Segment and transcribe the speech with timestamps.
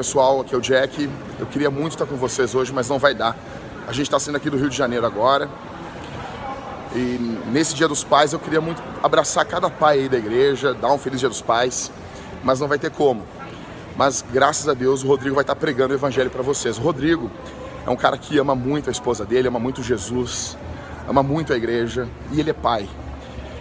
[0.00, 1.10] Pessoal, aqui é o Jack.
[1.38, 3.36] Eu queria muito estar com vocês hoje, mas não vai dar.
[3.86, 5.46] A gente está saindo aqui do Rio de Janeiro agora.
[6.96, 10.90] E nesse Dia dos Pais eu queria muito abraçar cada pai aí da igreja, dar
[10.90, 11.92] um feliz Dia dos Pais,
[12.42, 13.24] mas não vai ter como.
[13.94, 16.78] Mas graças a Deus o Rodrigo vai estar pregando o evangelho para vocês.
[16.78, 17.30] O Rodrigo
[17.86, 20.56] é um cara que ama muito a esposa dele, ama muito Jesus,
[21.06, 22.88] ama muito a igreja e ele é pai.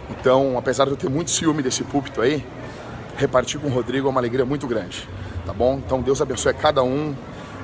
[0.10, 2.48] Então, apesar de eu ter muito ciúme desse púlpito aí,
[3.18, 5.06] repartir com o Rodrigo é uma alegria muito grande,
[5.50, 5.82] tá bom?
[5.84, 7.16] Então, Deus abençoe cada um.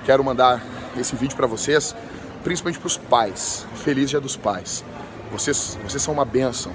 [0.05, 0.63] Quero mandar
[0.97, 1.95] esse vídeo para vocês,
[2.43, 3.67] principalmente para os pais.
[3.75, 4.83] Feliz Dia dos Pais.
[5.31, 6.71] Vocês, vocês são uma bênção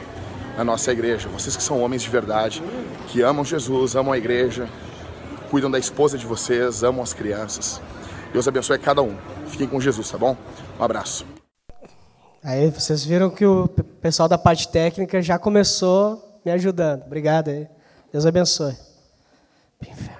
[0.56, 1.28] na nossa igreja.
[1.28, 2.62] Vocês que são homens de verdade,
[3.09, 4.69] que amam Jesus, amam a igreja,
[5.50, 7.81] cuidam da esposa de vocês, amam as crianças.
[8.33, 9.16] Deus abençoe cada um.
[9.48, 10.36] Fiquem com Jesus, tá bom?
[10.78, 11.27] Um abraço.
[12.41, 13.66] Aí vocês viram que o
[14.00, 17.03] pessoal da parte técnica já começou me ajudando.
[17.03, 17.66] Obrigado aí.
[18.12, 18.77] Deus abençoe.
[19.83, 20.19] Inferno.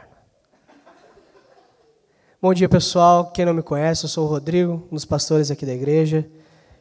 [2.42, 3.30] Bom dia, pessoal.
[3.33, 6.27] Quem não me conhece, eu sou o Rodrigo, um dos pastores aqui da igreja.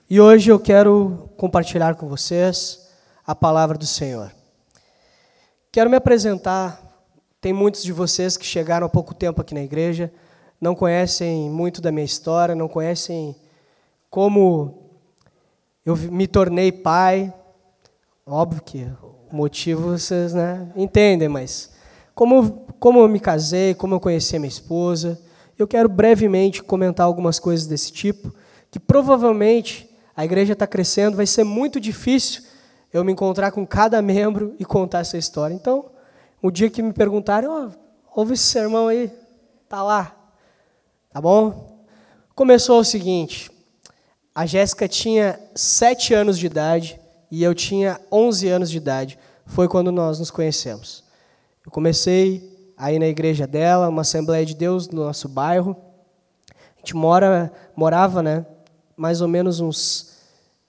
[0.09, 2.87] E hoje eu quero compartilhar com vocês
[3.27, 4.31] a palavra do Senhor.
[5.69, 6.81] Quero me apresentar.
[7.41, 10.09] Tem muitos de vocês que chegaram há pouco tempo aqui na igreja,
[10.61, 13.35] não conhecem muito da minha história, não conhecem
[14.09, 14.93] como
[15.85, 17.33] eu me tornei pai.
[18.25, 18.87] Óbvio que
[19.29, 21.69] o motivo vocês né, entendem, mas
[22.15, 25.19] como, como eu me casei, como eu conheci a minha esposa,
[25.59, 28.33] eu quero brevemente comentar algumas coisas desse tipo,
[28.71, 32.43] que provavelmente a igreja está crescendo, vai ser muito difícil
[32.93, 35.53] eu me encontrar com cada membro e contar essa história.
[35.53, 35.85] Então,
[36.41, 37.69] o dia que me perguntarem, oh,
[38.15, 39.11] ouve esse sermão aí,
[39.67, 40.15] tá lá,
[41.11, 41.85] tá bom?
[42.33, 43.51] Começou o seguinte,
[44.33, 46.99] a Jéssica tinha sete anos de idade
[47.29, 49.19] e eu tinha 11 anos de idade.
[49.45, 51.03] Foi quando nós nos conhecemos.
[51.65, 55.75] Eu comecei a ir na igreja dela, uma Assembleia de Deus no nosso bairro.
[56.77, 58.45] A gente mora, morava, né,
[58.95, 60.17] mais ou menos uns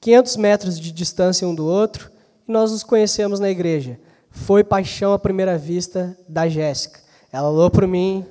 [0.01, 2.11] 500 metros de distância um do outro,
[2.49, 3.97] e nós nos conhecemos na igreja.
[4.29, 6.99] Foi paixão à primeira vista da Jéssica.
[7.33, 8.27] Ela olhou por mim.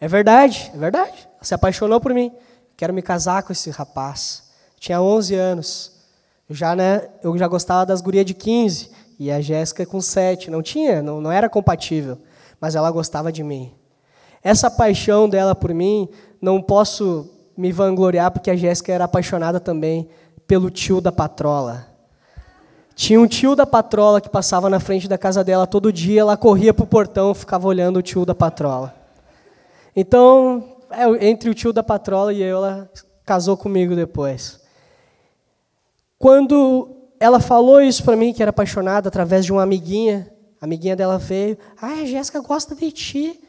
[0.00, 1.28] É verdade, é verdade.
[1.34, 2.32] Ela se apaixonou por mim.
[2.78, 4.50] Quero me casar com esse rapaz.
[4.78, 5.92] Tinha 11 anos.
[6.48, 10.50] Eu já, né, eu já gostava das gurias de 15 e a Jéssica com 7.
[10.50, 12.18] Não tinha, não, não era compatível,
[12.62, 13.72] mas ela gostava de mim.
[14.40, 16.08] Essa paixão dela por mim,
[16.40, 20.08] não posso me vangloriar porque a Jéssica era apaixonada também
[20.46, 21.88] pelo tio da patrola.
[22.94, 26.36] Tinha um tio da patrola que passava na frente da casa dela todo dia, ela
[26.36, 28.94] corria para o portão, ficava olhando o tio da patrola.
[29.96, 32.88] Então, é, entre o tio da patrola e eu, ela
[33.26, 34.60] casou comigo depois.
[36.16, 40.31] Quando ela falou isso para mim, que era apaixonada através de uma amiguinha,
[40.62, 43.40] a amiguinha dela veio, ah, a Jéssica gosta de ti.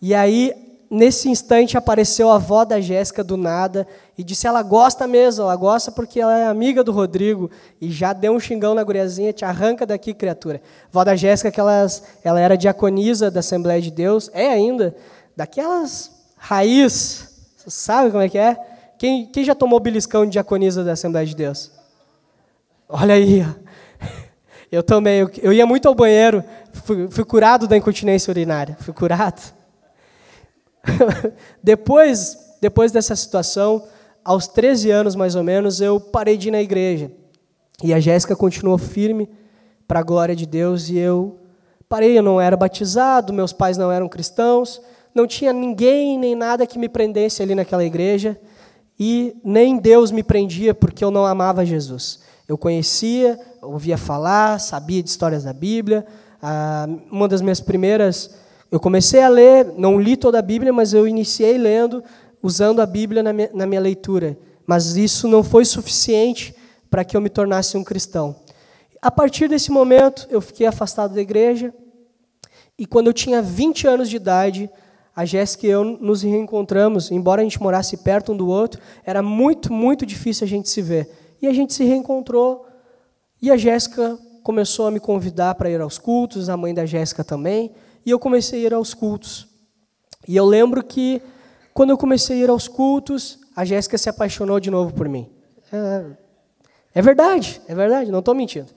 [0.00, 0.54] E aí,
[0.90, 3.86] nesse instante, apareceu a avó da Jéssica do nada
[4.16, 7.50] e disse: ela gosta mesmo, ela gosta porque ela é amiga do Rodrigo.
[7.78, 10.62] E já deu um xingão na guriazinha, te arranca daqui, criatura.
[10.84, 14.96] A avó da Jéssica, que elas, ela era diaconisa da Assembleia de Deus, é ainda,
[15.36, 17.28] daquelas raiz,
[17.58, 18.56] você sabe como é que é?
[18.96, 21.70] Quem, quem já tomou beliscão de diaconisa da Assembleia de Deus?
[22.88, 23.44] Olha aí.
[24.70, 25.20] Eu também.
[25.20, 26.44] Eu, eu ia muito ao banheiro.
[26.72, 28.76] Fui, fui curado da incontinência urinária.
[28.80, 29.54] Fui curado.
[31.62, 33.84] depois, depois dessa situação,
[34.24, 37.10] aos 13 anos mais ou menos, eu parei de ir na igreja.
[37.82, 39.28] E a Jéssica continuou firme
[39.86, 41.38] para a glória de Deus e eu
[41.88, 44.82] parei, eu não era batizado, meus pais não eram cristãos,
[45.14, 48.38] não tinha ninguém nem nada que me prendesse ali naquela igreja
[48.98, 52.20] e nem Deus me prendia porque eu não amava Jesus.
[52.48, 56.06] Eu conhecia, ouvia falar, sabia de histórias da Bíblia.
[56.40, 58.34] Ah, uma das minhas primeiras,
[58.72, 62.02] eu comecei a ler, não li toda a Bíblia, mas eu iniciei lendo,
[62.42, 64.38] usando a Bíblia na minha, na minha leitura.
[64.66, 66.54] Mas isso não foi suficiente
[66.88, 68.34] para que eu me tornasse um cristão.
[69.02, 71.74] A partir desse momento, eu fiquei afastado da igreja.
[72.78, 74.70] E quando eu tinha 20 anos de idade,
[75.14, 77.10] a Jéssica e eu nos reencontramos.
[77.10, 80.80] Embora a gente morasse perto um do outro, era muito, muito difícil a gente se
[80.80, 81.27] ver.
[81.40, 82.66] E a gente se reencontrou.
[83.40, 87.22] E a Jéssica começou a me convidar para ir aos cultos, a mãe da Jéssica
[87.22, 87.72] também.
[88.04, 89.48] E eu comecei a ir aos cultos.
[90.26, 91.22] E eu lembro que,
[91.72, 95.28] quando eu comecei a ir aos cultos, a Jéssica se apaixonou de novo por mim.
[95.72, 96.04] É,
[96.94, 98.68] é verdade, é verdade, não estou mentindo.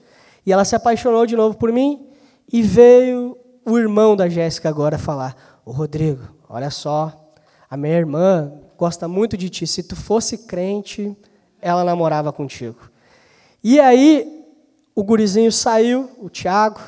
[0.44, 2.08] E ela se apaixonou de novo por mim.
[2.52, 7.32] E veio o irmão da Jéssica agora falar: Ô Rodrigo, olha só,
[7.70, 9.66] a minha irmã gosta muito de ti.
[9.66, 11.16] Se tu fosse crente,
[11.62, 12.90] ela namorava contigo.
[13.62, 14.44] E aí,
[14.94, 16.80] o gurizinho saiu, o Tiago,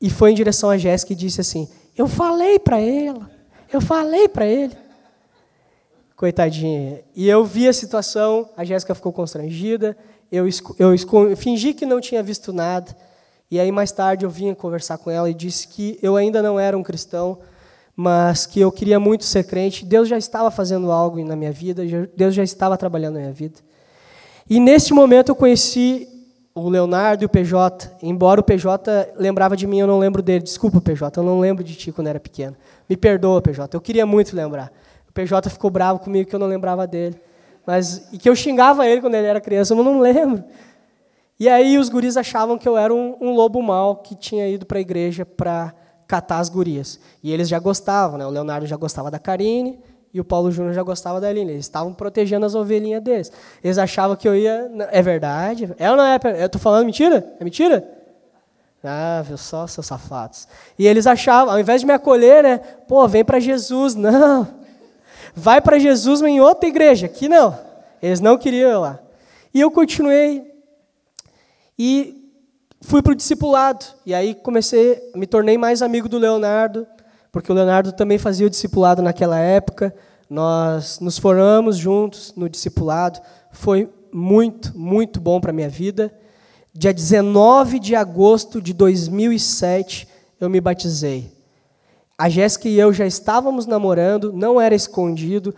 [0.00, 3.30] e foi em direção a Jéssica e disse assim: Eu falei para ela,
[3.72, 4.76] Eu falei para ele.
[6.16, 7.02] Coitadinha.
[7.16, 9.96] E eu vi a situação, a Jéssica ficou constrangida,
[10.30, 10.46] eu,
[10.78, 12.96] eu, eu fingi que não tinha visto nada.
[13.50, 16.58] E aí, mais tarde, eu vim conversar com ela e disse que eu ainda não
[16.58, 17.38] era um cristão,
[17.96, 19.84] mas que eu queria muito ser crente.
[19.84, 21.82] Deus já estava fazendo algo na minha vida,
[22.16, 23.60] Deus já estava trabalhando na minha vida.
[24.48, 26.08] E nesse momento eu conheci
[26.54, 27.90] o Leonardo e o PJ.
[28.02, 30.42] Embora o PJ lembrava de mim, eu não lembro dele.
[30.42, 32.56] Desculpa, PJ, eu não lembro de ti quando era pequeno.
[32.88, 34.72] Me perdoa, PJ, eu queria muito lembrar.
[35.08, 37.16] O PJ ficou bravo comigo que eu não lembrava dele.
[37.66, 40.42] Mas, e que eu xingava ele quando ele era criança, eu não lembro.
[41.38, 44.66] E aí os guris achavam que eu era um, um lobo mau que tinha ido
[44.66, 45.74] para a igreja para
[46.12, 47.00] catar as gurias.
[47.22, 48.26] E eles já gostavam, né?
[48.26, 49.80] O Leonardo já gostava da Karine
[50.12, 51.52] e o Paulo Júnior já gostava da Aline.
[51.52, 53.32] Eles estavam protegendo as ovelhinhas deles.
[53.64, 54.70] Eles achavam que eu ia...
[54.90, 55.74] É verdade?
[55.78, 56.20] É ou não é?
[56.38, 57.34] Eu estou falando mentira?
[57.40, 57.88] É mentira?
[58.84, 60.46] Ah, viu só, seus safados.
[60.78, 62.58] E eles achavam, ao invés de me acolher, né?
[62.86, 63.94] Pô, vem para Jesus.
[63.96, 64.46] Não
[65.34, 67.06] vai para Jesus, em outra igreja.
[67.06, 67.58] Aqui não.
[68.02, 68.98] Eles não queriam ir lá.
[69.54, 70.52] E eu continuei
[71.78, 72.21] e
[72.82, 73.84] fui para o discipulado.
[74.04, 76.86] E aí comecei, me tornei mais amigo do Leonardo,
[77.30, 79.94] porque o Leonardo também fazia o discipulado naquela época.
[80.28, 83.20] Nós nos formamos juntos no discipulado.
[83.50, 86.12] Foi muito, muito bom para a minha vida.
[86.74, 90.08] Dia 19 de agosto de 2007,
[90.40, 91.32] eu me batizei.
[92.16, 95.54] A Jéssica e eu já estávamos namorando, não era escondido,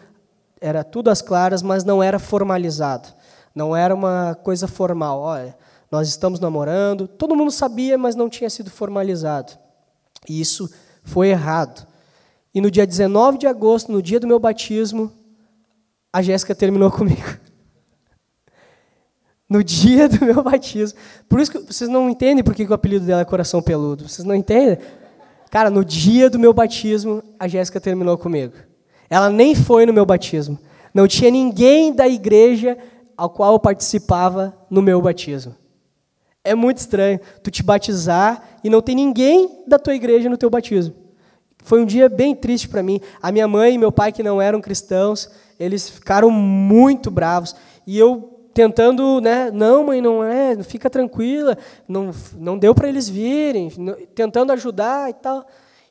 [0.60, 3.08] era tudo às claras, mas não era formalizado.
[3.54, 5.20] Não era uma coisa formal.
[5.20, 5.56] Olha,
[5.94, 9.52] nós estamos namorando, todo mundo sabia, mas não tinha sido formalizado.
[10.28, 10.68] E isso
[11.04, 11.86] foi errado.
[12.52, 15.12] E no dia 19 de agosto, no dia do meu batismo,
[16.12, 17.38] a Jéssica terminou comigo.
[19.48, 20.98] No dia do meu batismo.
[21.28, 24.08] Por isso que vocês não entendem por que o apelido dela é Coração Peludo.
[24.08, 24.78] Vocês não entendem?
[25.48, 28.54] Cara, no dia do meu batismo, a Jéssica terminou comigo.
[29.08, 30.58] Ela nem foi no meu batismo.
[30.92, 32.76] Não tinha ninguém da igreja
[33.16, 35.54] ao qual eu participava no meu batismo.
[36.44, 40.50] É muito estranho tu te batizar e não tem ninguém da tua igreja no teu
[40.50, 40.94] batismo.
[41.64, 43.00] Foi um dia bem triste para mim.
[43.22, 47.56] A minha mãe e meu pai, que não eram cristãos, eles ficaram muito bravos.
[47.86, 51.58] E eu tentando, né, não, mãe, não é, fica tranquila,
[51.88, 53.68] não, não deu para eles virem,
[54.14, 55.44] tentando ajudar e tal.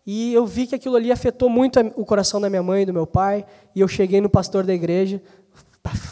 [0.06, 2.94] E eu vi que aquilo ali afetou muito o coração da minha mãe e do
[2.94, 3.46] meu pai,
[3.76, 5.22] e eu cheguei no pastor da igreja,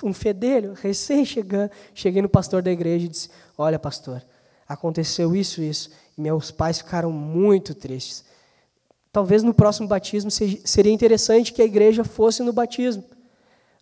[0.04, 4.22] um fedelho, recém chegando, cheguei no pastor da igreja e disse: "Olha, pastor,
[4.68, 5.90] aconteceu isso isso".
[6.18, 8.26] E meus pais ficaram muito tristes.
[9.12, 13.04] Talvez no próximo batismo seria interessante que a igreja fosse no batismo.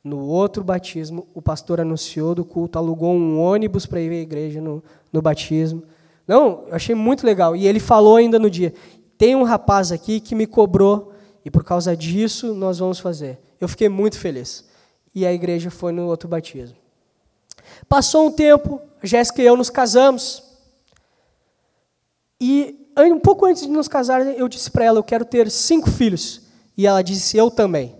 [0.03, 4.61] No outro batismo, o pastor anunciou do culto, alugou um ônibus para ir à igreja
[4.61, 4.81] no,
[5.11, 5.83] no batismo.
[6.27, 7.55] Não, eu achei muito legal.
[7.55, 8.73] E ele falou ainda no dia:
[9.17, 11.13] tem um rapaz aqui que me cobrou,
[11.43, 13.37] e por causa disso nós vamos fazer.
[13.59, 14.68] Eu fiquei muito feliz.
[15.19, 16.77] E a igreja foi no outro batismo.
[17.89, 20.41] Passou um tempo, Jéssica e eu nos casamos.
[22.39, 25.91] E um pouco antes de nos casar, eu disse para ela: eu quero ter cinco
[25.91, 26.43] filhos.
[26.77, 27.97] E ela disse: eu também.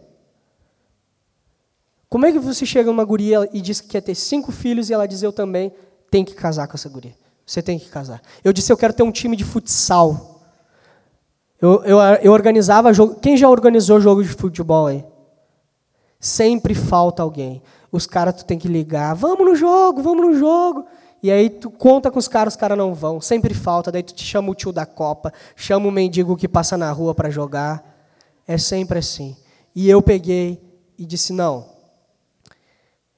[2.08, 4.94] Como é que você chega numa guria e diz que quer ter cinco filhos e
[4.94, 5.74] ela diz eu também
[6.10, 7.14] tem que casar com essa guria?
[7.46, 8.22] Você tem que casar.
[8.46, 10.42] Eu disse eu quero ter um time de futsal.
[11.60, 13.16] Eu, eu, eu organizava jogo.
[13.20, 15.04] Quem já organizou jogo de futebol aí?
[16.20, 17.62] Sempre falta alguém.
[17.92, 19.16] Os caras tu tem que ligar.
[19.16, 20.86] Vamos no jogo, vamos no jogo.
[21.22, 23.22] E aí tu conta com os caras, os caras não vão.
[23.22, 23.92] Sempre falta.
[23.92, 27.16] Daí tu te chama o tio da Copa, chama o mendigo que passa na rua
[27.16, 27.84] para jogar.
[28.48, 29.38] É sempre assim.
[29.74, 30.62] E eu peguei
[30.98, 31.70] e disse não.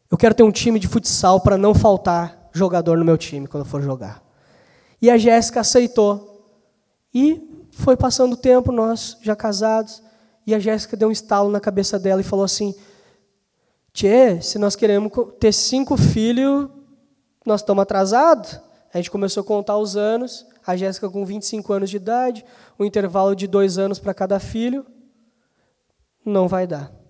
[0.10, 3.64] Eu quero ter um time de futsal para não faltar jogador no meu time quando
[3.64, 4.22] eu for jogar.
[5.02, 6.28] E a Jéssica aceitou.
[7.14, 10.04] E foi passando o tempo, nós já casados,
[10.46, 12.76] e a Jéssica deu um estalo na cabeça dela e falou assim:
[13.94, 16.70] Tchê, se nós queremos ter cinco filhos,
[17.46, 18.60] nós estamos atrasados.
[18.94, 22.46] A gente começou a contar os anos, a Jéssica com 25 anos de idade,
[22.80, 24.86] um intervalo de dois anos para cada filho.
[26.26, 27.02] Não vai dar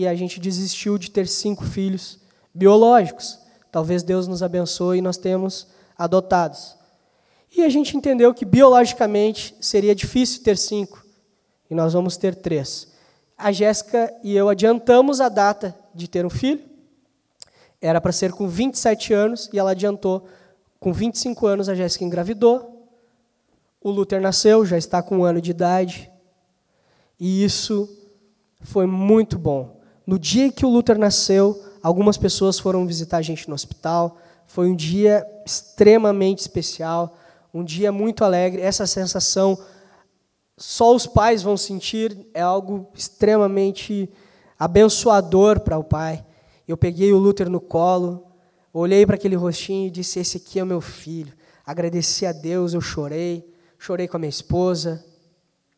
[0.00, 2.18] e a gente desistiu de ter cinco filhos
[2.54, 3.38] biológicos.
[3.70, 5.66] Talvez Deus nos abençoe e nós temos
[5.96, 6.74] adotados.
[7.54, 11.04] E a gente entendeu que biologicamente seria difícil ter cinco,
[11.68, 12.89] e nós vamos ter três.
[13.40, 16.62] A Jéssica e eu adiantamos a data de ter um filho,
[17.80, 20.28] era para ser com 27 anos, e ela adiantou.
[20.78, 22.88] Com 25 anos, a Jéssica engravidou,
[23.82, 26.10] o Luther nasceu, já está com um ano de idade,
[27.18, 27.88] e isso
[28.60, 29.80] foi muito bom.
[30.06, 34.18] No dia que o Luther nasceu, algumas pessoas foram visitar a gente no hospital.
[34.46, 37.16] Foi um dia extremamente especial,
[37.52, 38.60] um dia muito alegre.
[38.60, 39.58] Essa sensação
[40.60, 44.10] só os pais vão sentir, é algo extremamente
[44.58, 46.22] abençoador para o pai.
[46.68, 48.26] Eu peguei o Luther no colo,
[48.70, 51.32] olhei para aquele rostinho e disse: Esse aqui é o meu filho.
[51.64, 55.02] Agradeci a Deus, eu chorei, chorei com a minha esposa.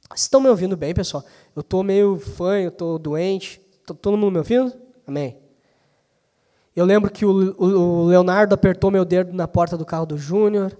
[0.08, 1.24] Vocês estão me ouvindo bem, pessoal?
[1.54, 3.60] Eu estou meio fã, eu estou doente.
[3.86, 4.72] Tô, todo mundo me ouvindo?
[5.06, 5.36] Amém.
[6.74, 10.76] Eu lembro que o, o Leonardo apertou meu dedo na porta do carro do Júnior.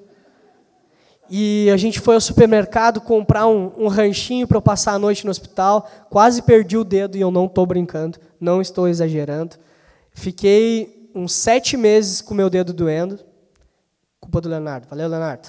[1.35, 5.25] E a gente foi ao supermercado comprar um, um ranchinho para eu passar a noite
[5.25, 5.91] no hospital.
[6.11, 9.57] Quase perdi o dedo e eu não estou brincando, não estou exagerando.
[10.13, 13.19] Fiquei uns sete meses com meu dedo doendo.
[14.21, 14.87] Culpa do Leonardo.
[14.91, 15.49] Valeu, Leonardo.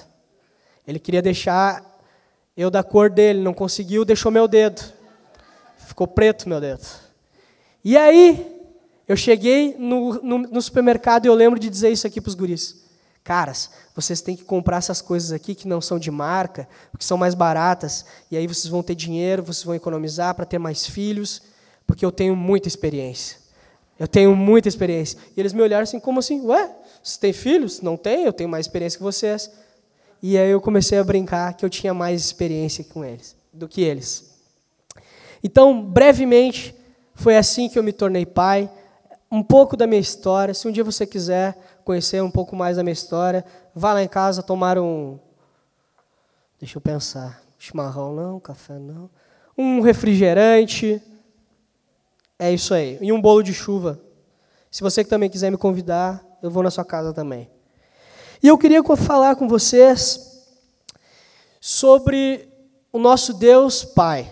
[0.88, 1.84] Ele queria deixar
[2.56, 4.82] eu da cor dele, não conseguiu, deixou meu dedo.
[5.80, 6.88] Ficou preto meu dedo.
[7.84, 8.58] E aí,
[9.06, 12.36] eu cheguei no, no, no supermercado e eu lembro de dizer isso aqui para os
[12.36, 12.83] guris.
[13.24, 17.18] Caras, vocês têm que comprar essas coisas aqui que não são de marca, que são
[17.18, 21.42] mais baratas, e aí vocês vão ter dinheiro, vocês vão economizar para ter mais filhos,
[21.88, 23.38] porque eu tenho muita experiência.
[23.98, 25.18] Eu tenho muita experiência.
[25.38, 26.42] E eles me olharam assim, como assim?
[26.42, 26.70] Ué,
[27.02, 27.82] você tem filhos?
[27.82, 29.50] Não tem, eu tenho mais experiência que vocês.
[30.22, 33.82] E aí eu comecei a brincar que eu tinha mais experiência com eles do que
[33.82, 34.34] eles.
[35.44, 36.76] Então, brevemente,
[37.14, 38.70] foi assim que eu me tornei pai.
[39.32, 40.54] Um pouco da minha história.
[40.54, 44.08] Se um dia você quiser conhecer um pouco mais da minha história, vá lá em
[44.08, 45.20] casa tomar um.
[46.60, 47.42] Deixa eu pensar.
[47.58, 49.10] Chimarrão não, café não.
[49.58, 51.02] Um refrigerante.
[52.38, 52.98] É isso aí.
[53.02, 54.00] E um bolo de chuva.
[54.72, 57.50] Se você também quiser me convidar, eu vou na sua casa também.
[58.42, 60.34] E eu queria falar com vocês
[61.62, 62.50] sobre
[62.92, 64.30] o nosso Deus Pai.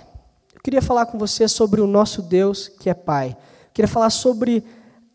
[0.54, 3.38] Eu queria falar com vocês sobre o nosso Deus que é Pai.
[3.40, 4.64] Eu queria falar sobre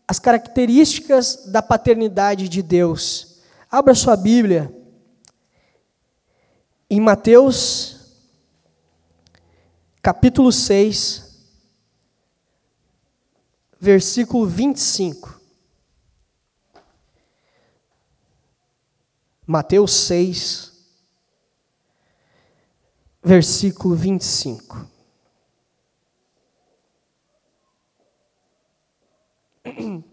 [0.07, 3.41] as características da paternidade de Deus.
[3.69, 4.73] Abra sua Bíblia
[6.89, 8.15] em Mateus,
[10.01, 11.45] capítulo 6,
[13.77, 15.41] versículo 25.
[19.45, 20.73] Mateus 6,
[23.21, 24.96] versículo 25.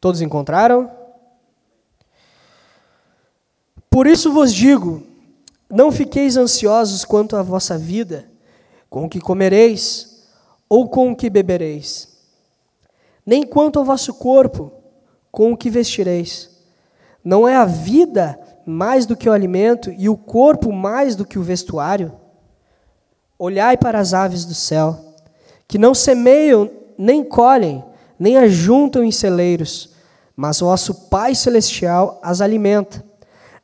[0.00, 0.90] Todos encontraram?
[3.88, 5.02] Por isso vos digo:
[5.70, 8.28] não fiqueis ansiosos quanto à vossa vida,
[8.90, 10.28] com o que comereis
[10.68, 12.08] ou com o que bebereis,
[13.24, 14.72] nem quanto ao vosso corpo,
[15.30, 16.50] com o que vestireis.
[17.24, 21.38] Não é a vida mais do que o alimento e o corpo mais do que
[21.38, 22.12] o vestuário?
[23.38, 25.16] Olhai para as aves do céu,
[25.66, 27.84] que não semeiam nem colhem,
[28.18, 29.90] nem ajuntam em celeiros,
[30.36, 33.04] mas vosso Pai Celestial as alimenta.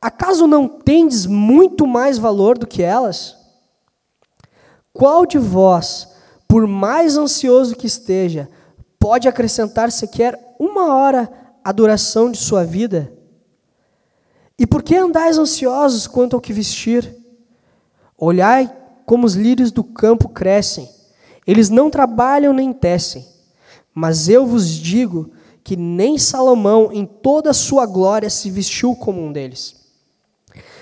[0.00, 3.36] Acaso não tendes muito mais valor do que elas?
[4.92, 6.08] Qual de vós,
[6.48, 8.48] por mais ansioso que esteja,
[8.98, 11.30] pode acrescentar sequer uma hora
[11.64, 13.12] à duração de sua vida?
[14.58, 17.16] E por que andais ansiosos quanto ao que vestir?
[18.16, 18.70] Olhai
[19.06, 20.88] como os lírios do campo crescem,
[21.46, 23.26] eles não trabalham nem tecem.
[24.00, 25.30] Mas eu vos digo
[25.62, 29.76] que nem Salomão, em toda a sua glória, se vestiu como um deles.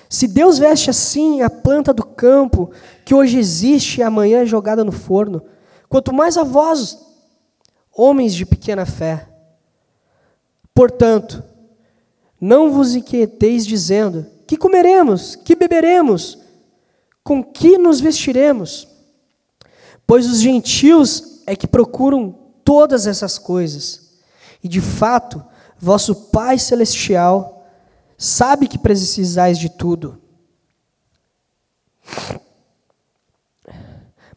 [0.08, 2.70] Se Deus veste assim a planta do campo,
[3.04, 5.42] que hoje existe e amanhã é jogada no forno,
[5.88, 6.96] quanto mais a vós,
[7.92, 9.28] homens de pequena fé.
[10.72, 11.42] Portanto,
[12.40, 16.38] não vos inquieteis dizendo: que comeremos, que beberemos,
[17.24, 18.86] com que nos vestiremos?
[20.06, 24.10] Pois os gentios é que procuram todas essas coisas.
[24.62, 25.42] E de fato,
[25.78, 27.66] vosso Pai Celestial
[28.18, 30.20] sabe que precisais de tudo.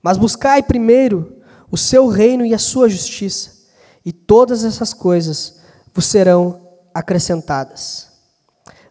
[0.02, 3.66] Mas buscai primeiro o seu reino e a sua justiça,
[4.06, 5.60] e todas essas coisas
[5.94, 8.08] vos serão acrescentadas.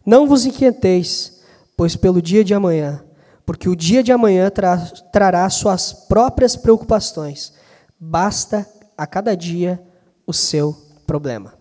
[0.04, 1.40] Não vos inquieteis,
[1.78, 3.02] pois pelo dia de amanhã,
[3.46, 4.76] porque o dia de amanhã tra
[5.10, 7.54] trará suas próprias preocupações.
[7.98, 8.68] Basta
[9.00, 9.82] a cada dia
[10.26, 10.74] o seu
[11.06, 11.54] problema.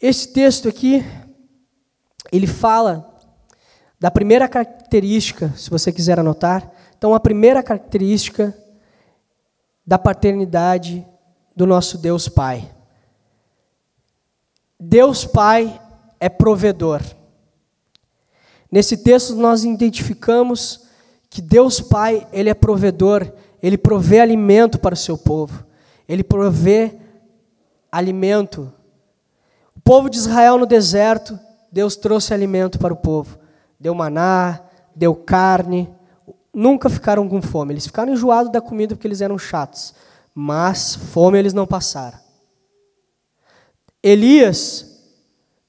[0.00, 1.04] Esse texto aqui,
[2.32, 3.16] ele fala
[4.00, 6.68] da primeira característica, se você quiser anotar.
[6.98, 8.52] Então, a primeira característica
[9.86, 11.06] da paternidade
[11.54, 12.68] do nosso Deus Pai.
[14.80, 15.80] Deus Pai
[16.18, 17.02] é provedor.
[18.68, 20.88] Nesse texto nós identificamos
[21.28, 23.32] que Deus Pai, ele é provedor
[23.62, 25.64] ele provê alimento para o seu povo.
[26.08, 26.96] Ele provê
[27.90, 28.72] alimento.
[29.76, 31.38] O povo de Israel no deserto,
[31.70, 33.38] Deus trouxe alimento para o povo.
[33.78, 34.60] Deu maná,
[34.94, 35.88] deu carne,
[36.52, 37.72] nunca ficaram com fome.
[37.72, 39.94] Eles ficaram enjoados da comida porque eles eram chatos,
[40.34, 42.18] mas fome eles não passaram.
[44.02, 44.86] Elias,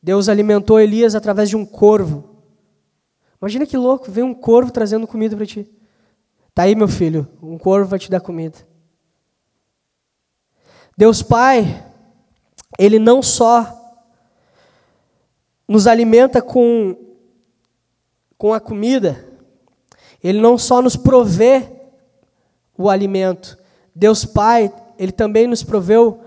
[0.02, 2.30] Deus alimentou Elias através de um corvo.
[3.42, 5.70] Imagina que louco, vem um corvo trazendo comida para ti.
[6.54, 8.58] Tá aí, meu filho, um corvo vai te dar comida.
[10.98, 11.84] Deus Pai,
[12.78, 13.78] Ele não só
[15.68, 16.96] nos alimenta com,
[18.38, 19.26] com a comida,
[20.22, 21.70] Ele não só nos provê
[22.78, 23.58] o alimento,
[23.96, 26.22] Deus Pai, Ele também nos proveu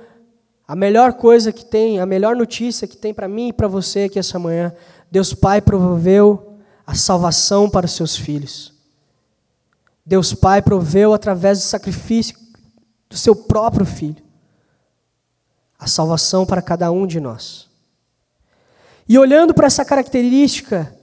[0.67, 4.05] a melhor coisa que tem, a melhor notícia que tem para mim e para você
[4.05, 4.75] aqui essa manhã.
[5.11, 8.74] Deus Pai proveu a salvação para os seus filhos.
[10.05, 12.37] Deus Pai proveu através do sacrifício
[13.09, 14.23] do seu próprio filho
[15.79, 17.69] a salvação para cada um de nós.
[19.09, 20.97] E olhando para essa característica,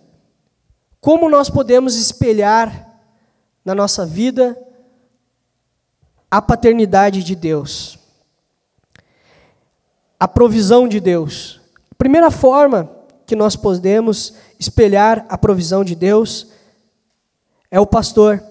[0.99, 2.89] como nós podemos espelhar
[3.63, 4.57] na nossa vida
[6.29, 7.99] a paternidade de Deus,
[10.19, 11.59] a provisão de Deus.
[11.91, 12.89] A primeira forma
[13.25, 16.47] que nós podemos espelhar a provisão de Deus
[17.69, 18.50] é o pastor.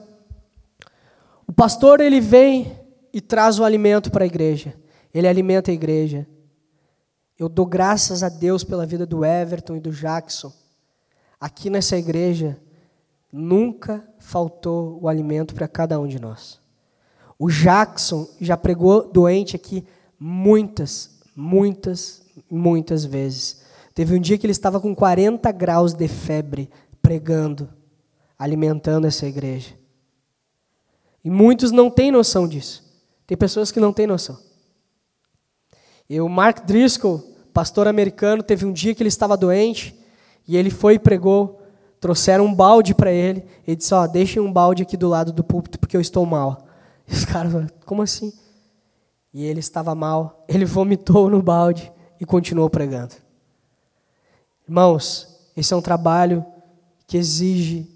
[1.50, 2.78] O pastor ele vem
[3.12, 4.72] e traz o alimento para a igreja.
[5.12, 6.24] Ele alimenta a igreja.
[7.36, 10.52] Eu dou graças a Deus pela vida do Everton e do Jackson.
[11.40, 12.56] Aqui nessa igreja,
[13.32, 16.60] nunca faltou o alimento para cada um de nós.
[17.36, 19.84] O Jackson já pregou doente aqui
[20.20, 23.60] muitas, muitas, muitas vezes.
[23.92, 26.70] Teve um dia que ele estava com 40 graus de febre,
[27.02, 27.68] pregando,
[28.38, 29.79] alimentando essa igreja.
[31.24, 32.84] E muitos não têm noção disso.
[33.26, 34.38] Tem pessoas que não têm noção.
[36.08, 39.96] E o Mark Driscoll, pastor americano, teve um dia que ele estava doente
[40.48, 41.62] e ele foi e pregou.
[42.00, 43.44] Trouxeram um balde para ele.
[43.66, 46.24] Ele disse: Ó, oh, deixem um balde aqui do lado do púlpito porque eu estou
[46.26, 46.66] mal.
[47.06, 48.32] E os caras falaram: Como assim?
[49.32, 50.44] E ele estava mal.
[50.48, 53.14] Ele vomitou no balde e continuou pregando.
[54.66, 56.44] Irmãos, esse é um trabalho
[57.06, 57.88] que exige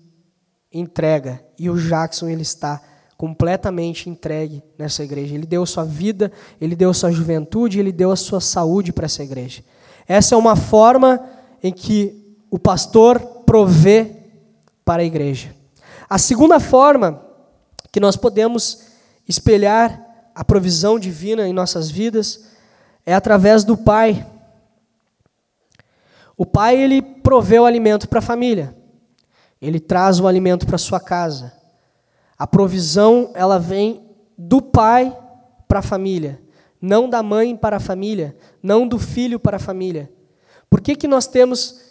[0.72, 1.44] entrega.
[1.58, 2.80] E o Jackson ele está
[3.16, 5.34] completamente entregue nessa igreja.
[5.34, 9.22] Ele deu sua vida, ele deu sua juventude, ele deu a sua saúde para essa
[9.22, 9.62] igreja.
[10.06, 11.20] Essa é uma forma
[11.62, 14.16] em que o pastor provê
[14.84, 15.54] para a igreja.
[16.08, 17.22] A segunda forma
[17.90, 18.86] que nós podemos
[19.26, 22.46] espelhar a provisão divina em nossas vidas
[23.06, 24.26] é através do pai.
[26.36, 28.76] O pai ele provê o alimento para a família.
[29.62, 31.52] Ele traz o alimento para sua casa.
[32.38, 34.02] A provisão, ela vem
[34.36, 35.16] do pai
[35.68, 36.40] para a família,
[36.80, 40.10] não da mãe para a família, não do filho para a família.
[40.68, 41.82] Por que, que nós temos.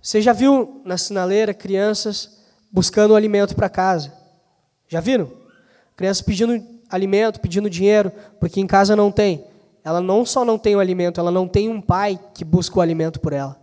[0.00, 2.38] Você já viu na sinaleira crianças
[2.72, 4.12] buscando alimento para casa?
[4.88, 5.30] Já viram?
[5.94, 9.44] Crianças pedindo alimento, pedindo dinheiro, porque em casa não tem.
[9.84, 12.80] Ela não só não tem o alimento, ela não tem um pai que busca o
[12.80, 13.60] alimento por ela.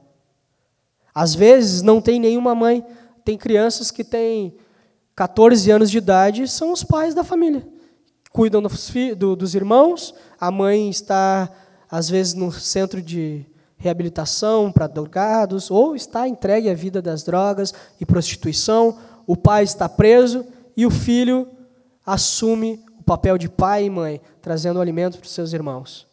[1.13, 2.85] Às vezes não tem nenhuma mãe.
[3.25, 4.55] Tem crianças que têm
[5.17, 7.67] 14 anos de idade são os pais da família.
[8.31, 11.49] Cuidam dos, do, dos irmãos, a mãe está,
[11.89, 13.43] às vezes, no centro de
[13.77, 19.89] reabilitação para drogados, ou está entregue à vida das drogas e prostituição, o pai está
[19.89, 21.47] preso e o filho
[22.05, 26.05] assume o papel de pai e mãe, trazendo alimento para os seus irmãos.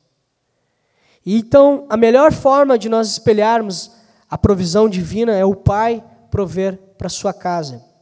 [1.27, 3.91] Então, a melhor forma de nós espelharmos
[4.31, 7.93] a provisão divina é o pai prover para sua casa.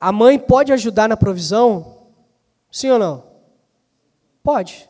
[0.00, 1.98] A mãe pode ajudar na provisão?
[2.70, 3.24] Sim ou não?
[4.42, 4.88] Pode.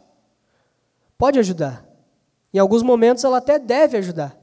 [1.16, 1.84] Pode ajudar.
[2.52, 4.36] Em alguns momentos ela até deve ajudar.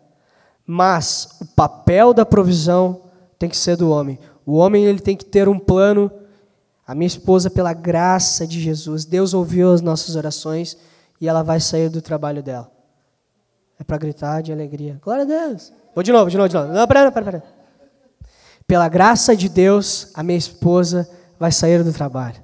[0.65, 3.03] Mas o papel da provisão
[3.37, 4.19] tem que ser do homem.
[4.45, 6.11] O homem ele tem que ter um plano.
[6.87, 10.77] A minha esposa, pela graça de Jesus, Deus ouviu as nossas orações
[11.19, 12.71] e ela vai sair do trabalho dela.
[13.79, 14.99] É para gritar de alegria.
[15.01, 15.71] Glória a Deus.
[15.93, 16.73] Vou de novo, de novo, de novo.
[16.73, 17.43] Não, pera, pera, pera.
[18.67, 22.43] Pela graça de Deus, a minha esposa vai sair do trabalho.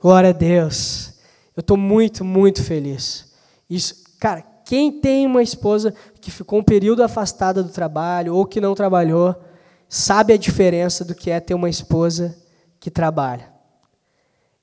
[0.00, 1.14] Glória a Deus.
[1.56, 3.32] Eu estou muito, muito feliz.
[3.70, 8.60] Isso, cara, quem tem uma esposa que ficou um período afastada do trabalho ou que
[8.60, 9.34] não trabalhou,
[9.88, 12.36] sabe a diferença do que é ter uma esposa
[12.80, 13.52] que trabalha.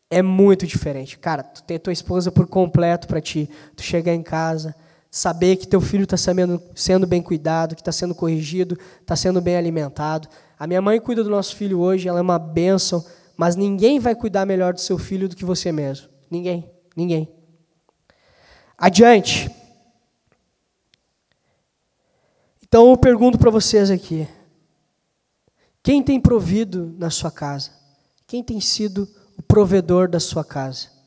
[0.09, 1.17] É muito diferente.
[1.17, 3.49] Cara, tu tem tua esposa por completo para ti.
[3.75, 4.75] Tu chegar em casa,
[5.11, 9.41] saber que teu filho está sendo, sendo bem cuidado, que está sendo corrigido, está sendo
[9.41, 10.29] bem alimentado.
[10.57, 14.15] A minha mãe cuida do nosso filho hoje, ela é uma bênção, mas ninguém vai
[14.15, 16.07] cuidar melhor do seu filho do que você mesmo.
[16.29, 17.29] Ninguém, ninguém.
[18.77, 19.51] Adiante.
[22.63, 24.25] Então eu pergunto para vocês aqui:
[25.83, 27.71] Quem tem provido na sua casa?
[28.25, 31.00] Quem tem sido o provedor da sua casa?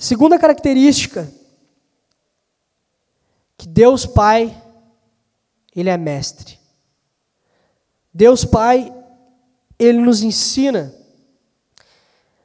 [0.00, 1.30] Segunda característica
[3.58, 4.58] que Deus Pai,
[5.76, 6.58] ele é mestre.
[8.10, 8.90] Deus Pai,
[9.78, 10.94] ele nos ensina.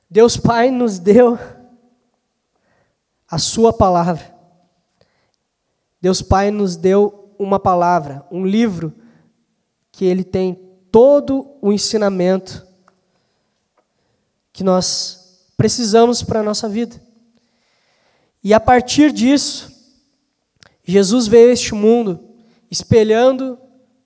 [0.10, 1.40] Deus Pai nos deu
[3.26, 4.36] a sua palavra.
[6.02, 8.94] Deus Pai nos deu uma palavra, um livro
[9.94, 10.56] que ele tem
[10.92, 12.68] todo o ensinamento
[14.52, 17.05] que nós precisamos para a nossa vida.
[18.46, 19.74] E a partir disso,
[20.84, 22.36] Jesus veio a este mundo
[22.70, 23.58] espelhando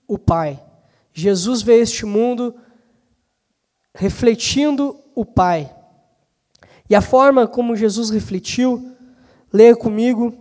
[0.08, 0.58] o Pai.
[1.12, 2.54] Jesus veio a este mundo
[3.94, 5.70] refletindo o Pai.
[6.88, 8.96] E a forma como Jesus refletiu,
[9.52, 10.34] leia comigo,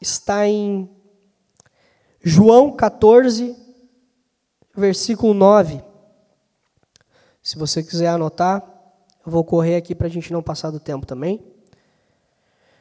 [0.00, 0.88] está em
[2.22, 3.54] João 14,
[4.74, 5.84] versículo 9.
[7.42, 8.64] Se você quiser anotar,
[9.26, 11.57] eu vou correr aqui para a gente não passar do tempo também.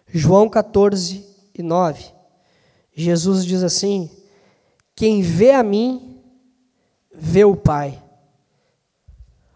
[0.07, 2.05] João 14 e 9.
[2.93, 4.09] Jesus diz assim:
[4.95, 6.21] Quem vê a mim,
[7.13, 8.01] vê o Pai.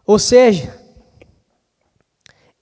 [0.06, 0.78] Ou seja,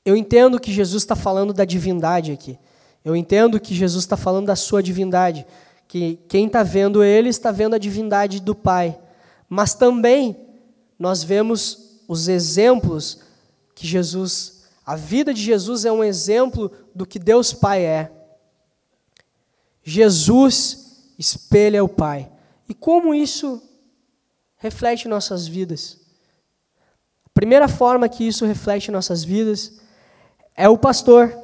[0.06, 2.58] eu entendo que Jesus está falando da divindade aqui.
[3.04, 5.45] Eu entendo que Jesus está falando da sua divindade,
[5.88, 8.99] que quem está vendo ele está vendo a divindade do Pai.
[9.47, 10.36] Mas também
[10.97, 13.19] nós vemos os exemplos
[13.73, 14.59] que Jesus,
[14.89, 18.12] a vida de Jesus é um exemplo do que Deus Pai é.
[19.84, 22.32] Jesus espelha o Pai.
[22.67, 23.62] E como isso
[24.58, 26.02] reflete nossas vidas?
[27.23, 29.80] A primeira forma que isso reflete nossas vidas
[30.56, 31.38] é o pastor.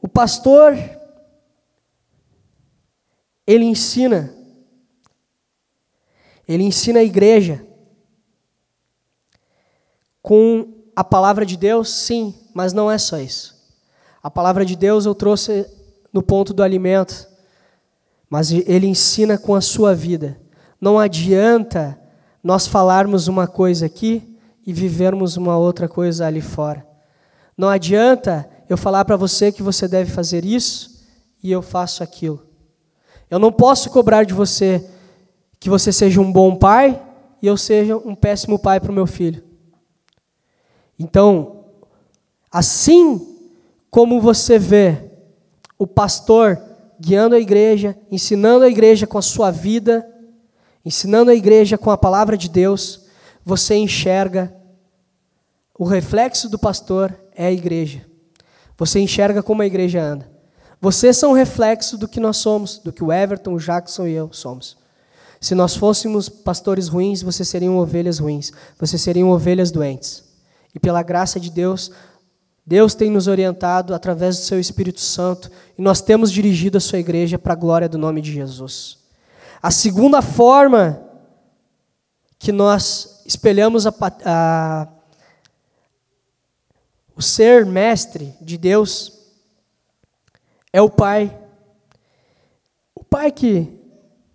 [0.00, 0.72] O pastor,
[3.44, 4.32] ele ensina,
[6.46, 7.65] ele ensina a igreja
[10.26, 13.54] com a palavra de Deus, sim, mas não é só isso.
[14.20, 15.64] A palavra de Deus eu trouxe
[16.12, 17.28] no ponto do alimento,
[18.28, 20.36] mas ele ensina com a sua vida.
[20.80, 21.96] Não adianta
[22.42, 24.36] nós falarmos uma coisa aqui
[24.66, 26.84] e vivermos uma outra coisa ali fora.
[27.56, 31.06] Não adianta eu falar para você que você deve fazer isso
[31.40, 32.44] e eu faço aquilo.
[33.30, 34.90] Eu não posso cobrar de você
[35.60, 37.00] que você seja um bom pai
[37.40, 39.45] e eu seja um péssimo pai para o meu filho.
[40.98, 41.64] Então,
[42.50, 43.36] assim
[43.90, 45.10] como você vê
[45.78, 46.60] o pastor
[46.98, 50.06] guiando a igreja, ensinando a igreja com a sua vida,
[50.84, 53.06] ensinando a igreja com a palavra de Deus,
[53.44, 54.54] você enxerga
[55.78, 58.04] o reflexo do pastor é a igreja.
[58.78, 60.30] Você enxerga como a igreja anda.
[60.80, 64.32] Vocês são reflexo do que nós somos, do que o Everton, o Jackson e eu
[64.32, 64.76] somos.
[65.40, 68.52] Se nós fôssemos pastores ruins, vocês seriam ovelhas ruins.
[68.78, 70.24] Vocês seriam ovelhas doentes.
[70.76, 71.90] E pela graça de Deus,
[72.66, 76.98] Deus tem nos orientado através do seu Espírito Santo e nós temos dirigido a sua
[76.98, 78.98] igreja para a glória do nome de Jesus.
[79.62, 81.02] A segunda forma
[82.38, 83.94] que nós espelhamos a,
[84.26, 84.88] a
[87.16, 89.18] o ser mestre de Deus
[90.74, 91.34] é o pai.
[92.94, 93.72] O pai que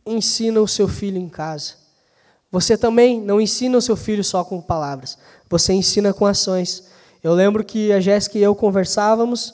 [0.04, 1.81] ensina o seu filho em casa.
[2.52, 5.18] Você também não ensina o seu filho só com palavras,
[5.50, 6.84] você ensina com ações.
[7.24, 9.54] Eu lembro que a Jéssica e eu conversávamos,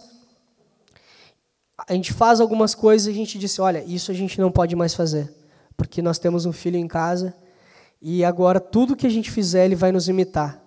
[1.88, 4.76] a gente faz algumas coisas e a gente disse: olha, isso a gente não pode
[4.76, 5.32] mais fazer,
[5.76, 7.36] porque nós temos um filho em casa
[8.02, 10.64] e agora tudo que a gente fizer ele vai nos imitar.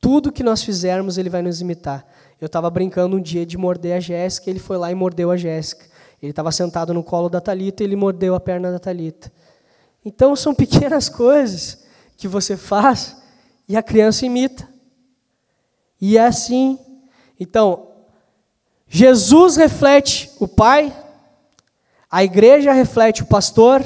[0.00, 2.06] Tudo que nós fizermos, ele vai nos imitar.
[2.40, 5.36] Eu estava brincando um dia de morder a Jéssica, ele foi lá e mordeu a
[5.36, 5.84] Jéssica.
[6.22, 9.30] Ele estava sentado no colo da Talita e ele mordeu a perna da Talita.
[10.04, 11.84] Então são pequenas coisas
[12.16, 13.16] que você faz
[13.68, 14.68] e a criança imita.
[16.00, 16.78] E é assim.
[17.38, 17.88] Então,
[18.88, 20.92] Jesus reflete o pai,
[22.10, 23.84] a igreja reflete o pastor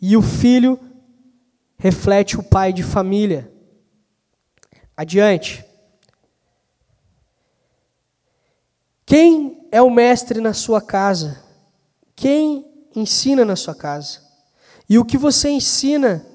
[0.00, 0.80] e o filho
[1.76, 3.52] reflete o pai de família.
[4.96, 5.64] Adiante.
[9.04, 11.42] Quem é o mestre na sua casa?
[12.14, 14.29] Quem ensina na sua casa?
[14.90, 16.26] E o que você ensina,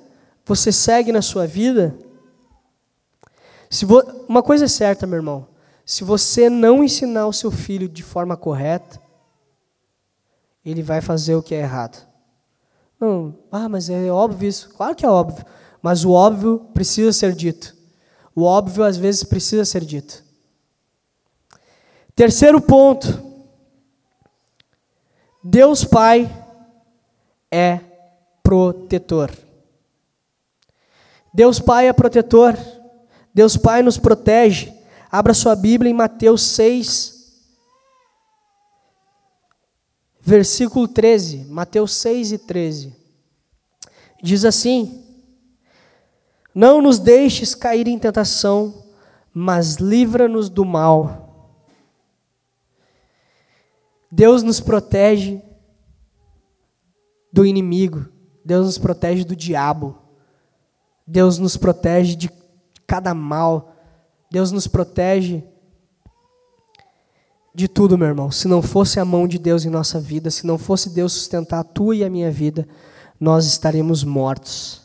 [0.46, 1.94] você segue na sua vida?
[3.70, 4.00] Se vo...
[4.30, 5.46] Uma coisa é certa, meu irmão.
[5.86, 8.98] Se você não ensinar o seu filho de forma correta,
[10.64, 12.08] ele vai fazer o que é errado.
[12.98, 14.70] Não, ah, mas é óbvio isso.
[14.70, 15.46] Claro que é óbvio.
[15.82, 17.76] Mas o óbvio precisa ser dito.
[18.34, 20.24] O óbvio às vezes precisa ser dito.
[22.16, 23.22] Terceiro ponto.
[25.44, 26.34] Deus Pai
[27.52, 27.82] é
[28.46, 29.32] protetor.
[31.34, 32.56] Deus Pai é protetor.
[33.34, 34.72] Deus Pai nos protege.
[35.12, 37.42] Abra sua Bíblia em Mateus 6,
[40.22, 41.46] versículo 13.
[41.46, 42.96] Mateus 6 e 13.
[44.22, 45.04] Diz assim:
[46.54, 48.92] Não nos deixes cair em tentação,
[49.34, 51.50] mas livra-nos do mal.
[54.12, 55.42] Deus nos protege
[57.34, 58.15] do inimigo,
[58.46, 59.98] Deus nos protege do diabo,
[61.08, 62.30] Deus nos protege de
[62.86, 63.76] cada mal,
[64.30, 65.44] Deus nos protege
[67.56, 68.30] de tudo, meu irmão.
[68.30, 71.62] Se não fosse a mão de Deus em nossa vida, se não fosse Deus sustentar
[71.62, 72.68] a tua e a minha vida,
[73.20, 74.82] nós estaríamos mortos.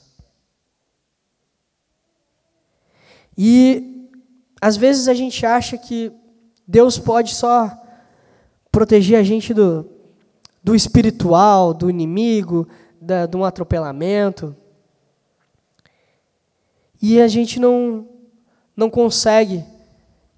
[3.37, 4.09] E
[4.61, 6.13] às vezes a gente acha que
[6.67, 7.71] Deus pode só
[8.71, 9.87] proteger a gente do,
[10.63, 12.69] do espiritual, do inimigo,
[13.01, 14.55] da, de um atropelamento.
[17.01, 18.07] E a gente não,
[18.77, 19.65] não consegue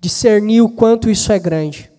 [0.01, 1.90] discernir o quanto isso é grande.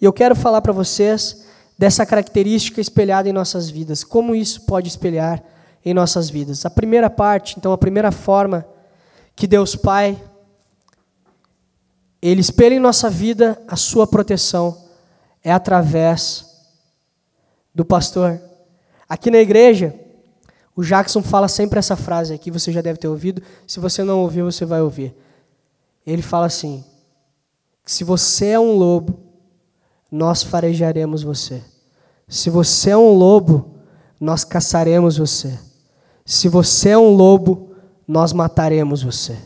[0.00, 1.46] E eu quero falar para vocês
[1.78, 5.42] dessa característica espelhada em nossas vidas, como isso pode espelhar
[5.84, 6.66] em nossas vidas.
[6.66, 8.66] A primeira parte, então, a primeira forma
[9.34, 10.22] que Deus Pai,
[12.20, 14.76] Ele espelha em nossa vida a sua proteção
[15.42, 16.44] é através
[17.74, 18.49] do pastor.
[19.10, 19.92] Aqui na igreja,
[20.76, 23.42] o Jackson fala sempre essa frase aqui, você já deve ter ouvido.
[23.66, 25.12] Se você não ouviu, você vai ouvir.
[26.06, 26.84] Ele fala assim:
[27.84, 29.18] se você é um lobo,
[30.12, 31.60] nós farejaremos você.
[32.28, 33.74] Se você é um lobo,
[34.20, 35.58] nós caçaremos você.
[36.24, 37.74] Se você é um lobo,
[38.06, 39.36] nós mataremos você.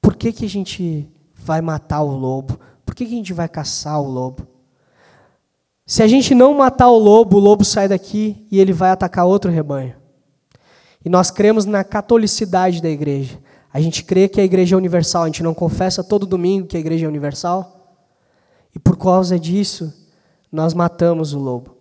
[0.00, 2.58] Por que, que a gente vai matar o lobo?
[2.86, 4.53] Por que, que a gente vai caçar o lobo?
[5.86, 9.26] Se a gente não matar o lobo, o lobo sai daqui e ele vai atacar
[9.26, 9.94] outro rebanho.
[11.04, 13.38] E nós cremos na catolicidade da igreja.
[13.72, 16.76] A gente crê que a igreja é universal, a gente não confessa todo domingo que
[16.76, 17.98] a igreja é universal.
[18.74, 19.92] E por causa disso,
[20.50, 21.76] nós matamos o lobo.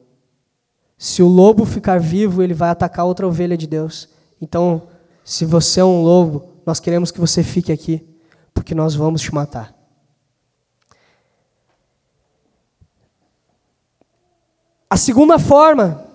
[0.97, 4.09] Se o lobo ficar vivo, ele vai atacar outra ovelha de Deus.
[4.41, 4.83] Então,
[5.23, 8.05] se você é um lobo, nós queremos que você fique aqui,
[8.53, 9.73] porque nós vamos te matar.
[14.93, 16.05] A segunda forma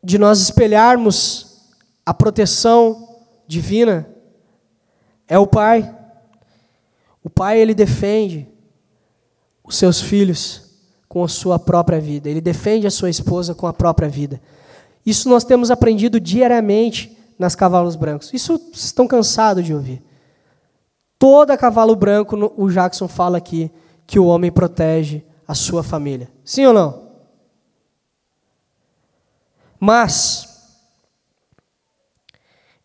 [0.00, 1.64] de nós espelharmos
[2.06, 4.08] a proteção divina
[5.26, 5.92] é o pai.
[7.24, 8.46] O pai ele defende
[9.64, 12.30] os seus filhos com a sua própria vida.
[12.30, 14.40] Ele defende a sua esposa com a própria vida.
[15.04, 18.32] Isso nós temos aprendido diariamente nas cavalos brancos.
[18.32, 20.00] Isso vocês estão cansados de ouvir.
[21.18, 23.72] Toda cavalo branco, o Jackson fala aqui
[24.06, 26.30] que o homem protege a sua família.
[26.44, 27.06] Sim ou não?
[29.78, 30.48] Mas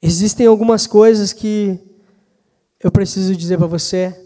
[0.02, 1.80] existem algumas coisas que
[2.80, 4.18] eu preciso dizer para você.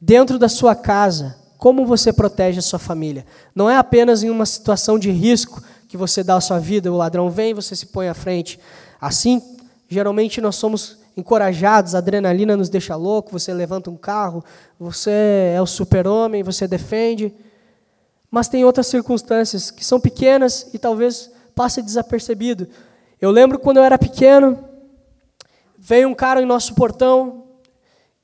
[0.00, 3.26] Dentro da sua casa, como você protege a sua família?
[3.54, 6.96] Não é apenas em uma situação de risco que você dá a sua vida, o
[6.96, 8.60] ladrão vem, você se põe à frente.
[9.00, 9.42] Assim,
[9.88, 14.44] geralmente nós somos encorajados, a adrenalina nos deixa louco, você levanta um carro,
[14.78, 17.34] você é o super-homem, você defende.
[18.30, 22.68] Mas tem outras circunstâncias que são pequenas e talvez passe desapercebido.
[23.20, 24.64] Eu lembro quando eu era pequeno,
[25.76, 27.44] veio um cara em nosso portão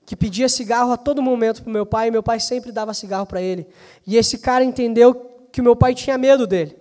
[0.05, 3.27] que pedia cigarro a todo momento para meu pai, e meu pai sempre dava cigarro
[3.27, 3.67] para ele.
[4.07, 5.15] E esse cara entendeu
[5.51, 6.79] que o meu pai tinha medo dele.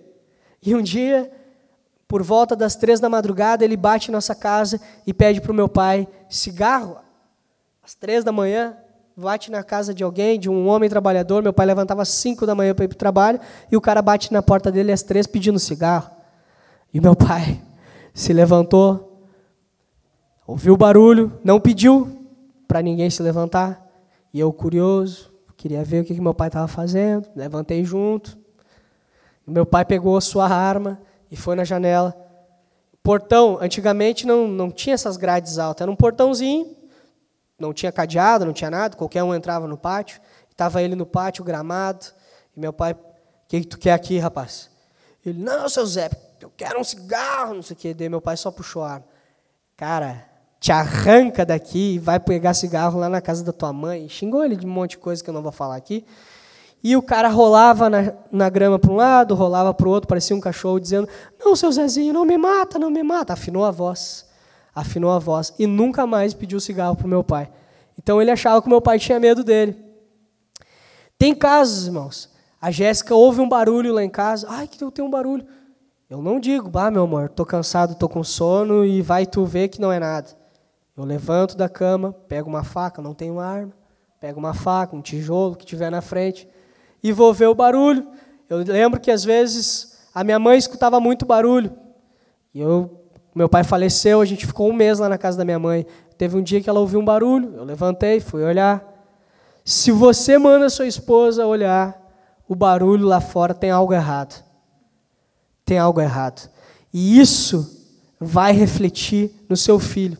[0.62, 1.32] E um dia,
[2.06, 5.54] por volta das três da madrugada, ele bate em nossa casa e pede para o
[5.54, 6.98] meu pai cigarro.
[7.82, 8.76] Às três da manhã,
[9.16, 11.42] bate na casa de alguém, de um homem trabalhador.
[11.42, 14.02] Meu pai levantava às 5 da manhã para ir para o trabalho e o cara
[14.02, 16.10] bate na porta dele às três pedindo cigarro.
[16.92, 17.60] E meu pai
[18.12, 19.22] se levantou,
[20.46, 22.26] ouviu o barulho, não pediu
[22.66, 23.84] para ninguém se levantar.
[24.32, 28.36] E eu, curioso, queria ver o que, que meu pai estava fazendo, levantei junto.
[29.46, 31.00] Meu pai pegou a sua arma
[31.30, 32.16] e foi na janela.
[33.02, 36.83] Portão, antigamente não, não tinha essas grades altas, era um portãozinho
[37.64, 40.20] não tinha cadeado, não tinha nada, qualquer um entrava no pátio.
[40.50, 42.06] Estava ele no pátio, gramado.
[42.56, 42.98] E meu pai, o
[43.48, 44.70] que, que tu quer aqui, rapaz?
[45.24, 47.94] Ele, não, seu Zé, eu quero um cigarro, não sei o quê.
[47.94, 49.06] Daí meu pai só puxou a arma.
[49.76, 50.24] Cara,
[50.60, 54.08] te arranca daqui e vai pegar cigarro lá na casa da tua mãe.
[54.08, 56.06] Xingou ele de um monte de coisa que eu não vou falar aqui.
[56.82, 60.36] E o cara rolava na, na grama para um lado, rolava para o outro, parecia
[60.36, 61.08] um cachorro dizendo:
[61.42, 63.32] Não, seu Zezinho, não me mata, não me mata.
[63.32, 64.26] Afinou a voz
[64.74, 67.50] afinou a voz e nunca mais pediu cigarro para o meu pai.
[67.98, 69.76] Então ele achava que o meu pai tinha medo dele.
[71.18, 72.28] Tem casos, irmãos,
[72.60, 74.46] A Jéssica ouve um barulho lá em casa.
[74.48, 75.46] Ai, que eu tenho um barulho.
[76.08, 79.68] Eu não digo, bah, meu amor, tô cansado, tô com sono e vai tu ver
[79.68, 80.30] que não é nada.
[80.96, 83.72] Eu levanto da cama, pego uma faca, não tenho arma,
[84.20, 86.48] pego uma faca, um tijolo que tiver na frente
[87.02, 88.06] e vou ver o barulho.
[88.48, 91.76] Eu lembro que às vezes a minha mãe escutava muito barulho.
[92.54, 93.03] E eu,
[93.34, 95.86] meu pai faleceu, a gente ficou um mês lá na casa da minha mãe.
[96.16, 98.84] Teve um dia que ela ouviu um barulho, eu levantei, fui olhar.
[99.64, 102.00] Se você manda sua esposa olhar
[102.48, 104.44] o barulho lá fora, tem algo errado.
[105.64, 106.48] Tem algo errado.
[106.92, 107.82] E isso
[108.20, 110.18] vai refletir no seu filho.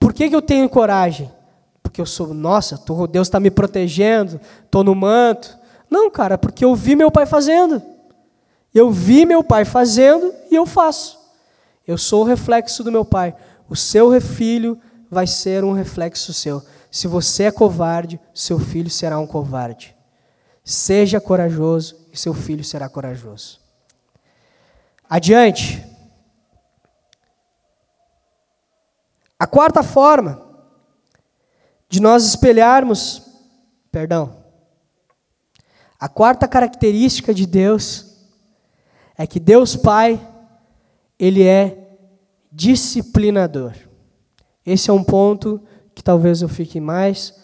[0.00, 1.30] Por que, que eu tenho coragem?
[1.82, 5.56] Porque eu sou, nossa, tô, Deus está me protegendo, estou no manto.
[5.88, 7.80] Não, cara, porque eu vi meu pai fazendo.
[8.74, 11.25] Eu vi meu pai fazendo e eu faço.
[11.86, 13.34] Eu sou o reflexo do meu pai.
[13.68, 16.62] O seu filho vai ser um reflexo seu.
[16.90, 19.94] Se você é covarde, seu filho será um covarde.
[20.64, 23.60] Seja corajoso e seu filho será corajoso.
[25.08, 25.84] Adiante.
[29.38, 30.42] A quarta forma
[31.88, 33.22] de nós espelharmos,
[33.92, 34.44] perdão,
[35.98, 38.16] a quarta característica de Deus
[39.16, 40.20] é que Deus Pai,
[41.18, 41.98] ele é
[42.50, 43.72] disciplinador.
[44.64, 45.60] Esse é um ponto
[45.94, 47.34] que talvez eu fique mais.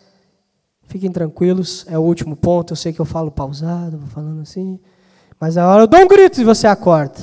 [0.82, 2.72] Fiquem tranquilos, é o último ponto.
[2.72, 4.78] Eu sei que eu falo pausado, vou falando assim.
[5.38, 7.18] Mas a hora eu dou um grito e você acorda.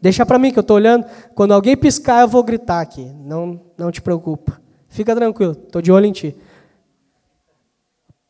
[0.00, 1.06] Deixa para mim que eu estou olhando.
[1.34, 3.04] Quando alguém piscar, eu vou gritar aqui.
[3.04, 4.60] Não, não te preocupa.
[4.88, 6.36] Fica tranquilo, estou de olho em ti.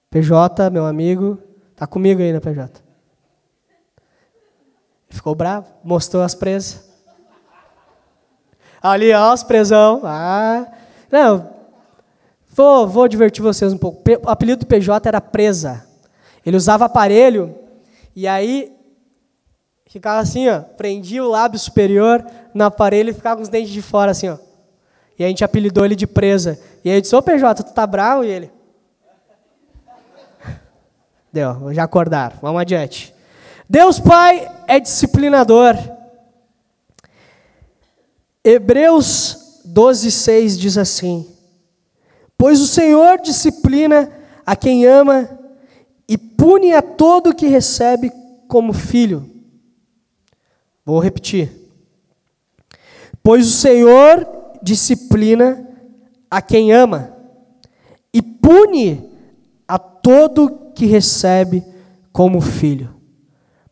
[0.09, 1.39] PJ, meu amigo,
[1.75, 2.83] tá comigo aí na PJ.
[5.09, 6.94] Ficou bravo, mostrou as presas.
[8.85, 10.03] Ali, ó, as presão.
[10.05, 10.67] Ah,
[11.11, 11.49] não,
[12.51, 14.03] vou, vou divertir vocês um pouco.
[14.23, 15.87] O apelido do PJ era presa.
[16.45, 17.59] Ele usava aparelho
[18.15, 18.77] e aí
[19.87, 23.81] ficava assim, ó, prendia o lábio superior no aparelho e ficava com os dentes de
[23.81, 24.37] fora assim, ó.
[25.19, 26.61] E a gente apelidou ele de presa.
[26.85, 28.23] E aí eu disse, ô PJ, tu tá bravo?
[28.23, 28.53] E ele...
[31.33, 32.37] Deu, já acordaram.
[32.43, 33.15] Vamos adiante.
[33.67, 35.75] Deus Pai é disciplinador.
[38.45, 41.27] Hebreus 12,6 diz assim:
[42.37, 44.13] Pois o Senhor disciplina
[44.45, 45.39] a quem ama
[46.07, 48.13] e pune a todo que recebe
[48.47, 49.31] como filho.
[50.85, 51.51] Vou repetir.
[53.23, 54.29] Pois o Senhor
[54.63, 55.67] disciplina
[56.31, 57.17] a quem ama
[58.13, 59.11] e pune
[59.67, 61.65] a todo que recebe
[62.13, 62.95] como filho.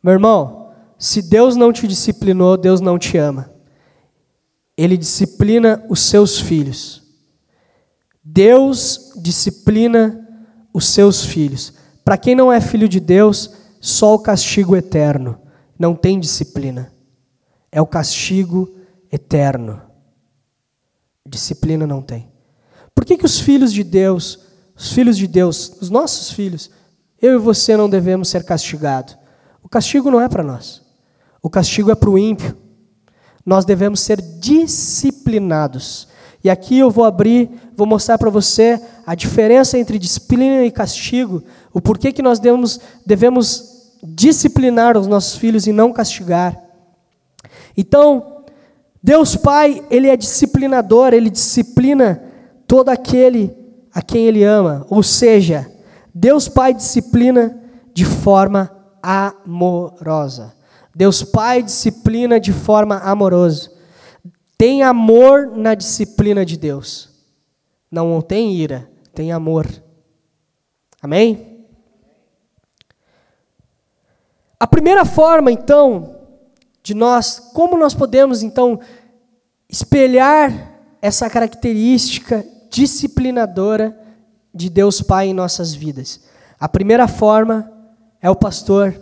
[0.03, 3.52] Meu irmão, se Deus não te disciplinou, Deus não te ama
[4.83, 7.03] ele disciplina os seus filhos.
[8.25, 10.29] Deus disciplina
[10.73, 11.75] os seus filhos.
[12.05, 15.39] Para quem não é filho de Deus, só o castigo eterno.
[15.79, 16.93] Não tem disciplina.
[17.71, 18.75] É o castigo
[19.11, 19.81] eterno.
[21.27, 22.31] Disciplina não tem.
[22.95, 24.41] Por que, que os filhos de Deus,
[24.75, 26.71] os filhos de Deus, os nossos filhos,
[27.21, 29.17] eu e você não devemos ser castigados?
[29.63, 30.83] O castigo não é para nós.
[31.43, 32.62] O castigo é para o ímpio
[33.45, 36.09] nós devemos ser disciplinados.
[36.45, 41.43] E aqui eu vou abrir, vou mostrar para você a diferença entre disciplina e castigo,
[41.73, 46.61] o porquê que nós devemos, devemos disciplinar os nossos filhos e não castigar.
[47.77, 48.45] Então,
[49.03, 52.23] Deus Pai, Ele é disciplinador, Ele disciplina
[52.67, 53.55] todo aquele
[53.93, 54.87] a quem Ele ama.
[54.89, 55.71] Ou seja,
[56.15, 57.59] Deus Pai disciplina
[57.95, 58.71] de forma
[59.03, 60.55] amorosa.
[60.95, 63.71] Deus Pai disciplina de forma amorosa.
[64.59, 67.11] Tem amor na disciplina de Deus.
[67.91, 69.67] Não tem ira, tem amor.
[71.01, 71.67] Amém?
[74.59, 76.17] A primeira forma, então,
[76.83, 78.79] de nós, como nós podemos, então,
[79.69, 80.53] espelhar
[81.01, 83.99] essa característica disciplinadora
[84.55, 86.21] de Deus Pai em nossas vidas?
[86.61, 87.73] A primeira forma
[88.21, 88.95] é o pastor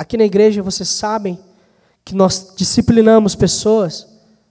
[0.00, 1.38] Aqui na igreja vocês sabem
[2.06, 4.08] que nós disciplinamos pessoas,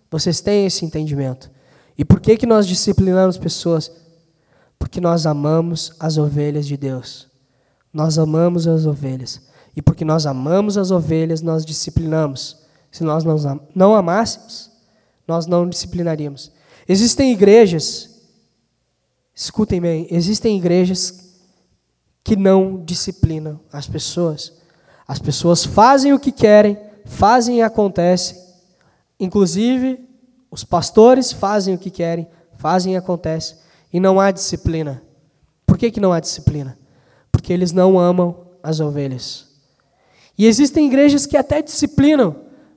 [0.08, 1.50] vocês têm esse entendimento.
[1.98, 3.92] E por que, que nós disciplinamos pessoas?
[4.78, 7.28] Porque nós amamos as ovelhas de Deus.
[7.92, 9.42] Nós amamos as ovelhas.
[9.76, 12.58] E porque nós amamos as ovelhas, nós disciplinamos.
[12.92, 13.24] Se nós
[13.74, 14.70] não amássemos,
[15.28, 16.52] nós não disciplinaríamos.
[16.88, 18.22] Existem igrejas,
[19.34, 21.40] escutem bem, existem igrejas
[22.24, 24.59] que não disciplinam as pessoas.
[25.10, 28.40] As pessoas fazem o que querem, fazem e acontece.
[29.20, 30.08] Inclusive,
[30.52, 32.28] os pastores fazem o que querem,
[32.60, 33.56] fazem e acontece.
[33.92, 35.02] E não há disciplina.
[35.66, 36.78] Por que, que não há disciplina?
[37.32, 39.48] Porque eles não amam as ovelhas.
[40.38, 42.36] E existem igrejas que até disciplinam,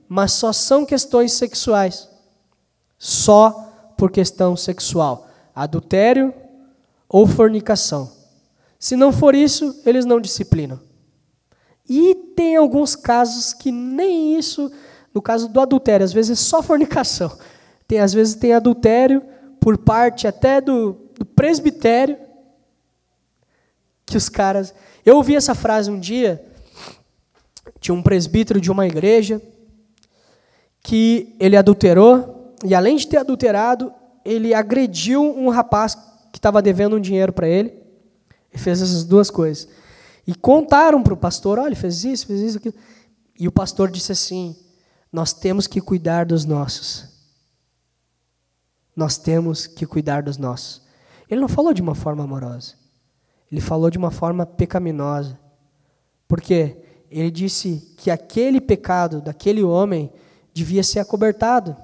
[0.09, 2.09] mas só são questões sexuais.
[2.97, 5.27] Só por questão sexual.
[5.53, 6.33] Adultério
[7.07, 8.11] ou fornicação.
[8.79, 10.79] Se não for isso, eles não disciplinam.
[11.89, 14.71] E tem alguns casos que nem isso,
[15.13, 17.37] no caso do adultério, às vezes é só fornicação.
[17.87, 19.21] Tem, às vezes tem adultério
[19.59, 22.17] por parte até do, do presbitério,
[24.05, 24.73] que os caras.
[25.05, 26.43] Eu ouvi essa frase um dia,
[27.79, 29.41] tinha um presbítero de uma igreja,
[30.81, 33.93] que ele adulterou, e além de ter adulterado,
[34.25, 35.95] ele agrediu um rapaz
[36.31, 37.73] que estava devendo um dinheiro para ele,
[38.53, 39.67] e fez essas duas coisas.
[40.25, 42.75] E contaram para o pastor: olha, fez isso, fez isso, aquilo.
[43.39, 44.55] E o pastor disse assim:
[45.11, 47.07] nós temos que cuidar dos nossos.
[48.95, 50.81] Nós temos que cuidar dos nossos.
[51.29, 52.73] Ele não falou de uma forma amorosa.
[53.51, 55.39] Ele falou de uma forma pecaminosa.
[56.27, 56.77] Porque
[57.11, 60.11] ele disse que aquele pecado daquele homem
[60.53, 61.75] devia ser acobertado.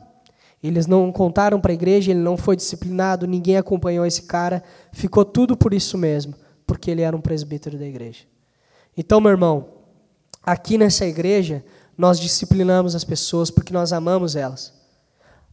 [0.62, 5.24] Eles não contaram para a igreja, ele não foi disciplinado, ninguém acompanhou esse cara, ficou
[5.24, 6.34] tudo por isso mesmo,
[6.70, 8.26] porque ele era um presbítero da igreja.
[8.96, 9.70] Então, meu irmão,
[10.44, 11.66] aqui nessa igreja,
[11.98, 14.72] nós disciplinamos as pessoas porque nós amamos elas.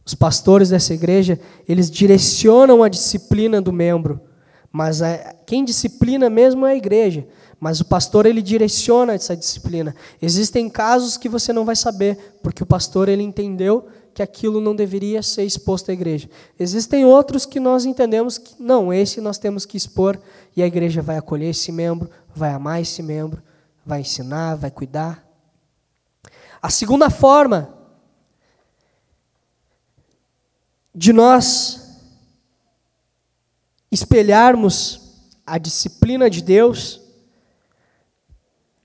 [0.05, 4.21] Os pastores dessa igreja, eles direcionam a disciplina do membro,
[4.71, 7.27] mas a, quem disciplina mesmo é a igreja.
[7.59, 9.95] Mas o pastor ele direciona essa disciplina.
[10.21, 13.87] Existem casos que você não vai saber, porque o pastor ele entendeu
[14.17, 16.27] que aquilo não deveria ser exposto à igreja.
[16.57, 20.19] Existem outros que nós entendemos que não, esse nós temos que expor
[20.55, 23.43] e a igreja vai acolher esse membro, vai amar esse membro,
[23.85, 25.23] vai ensinar, vai cuidar.
[26.59, 27.77] A segunda forma
[30.95, 32.01] de nós
[33.91, 36.99] espelharmos a disciplina de Deus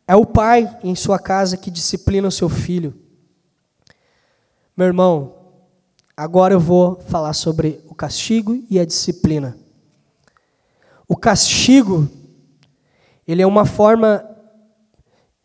[0.07, 3.02] é o pai em sua casa que disciplina o seu filho.
[4.77, 5.35] Meu irmão,
[6.17, 9.57] agora eu vou falar sobre o castigo e a disciplina.
[11.07, 12.09] O castigo,
[13.27, 14.25] ele é uma forma.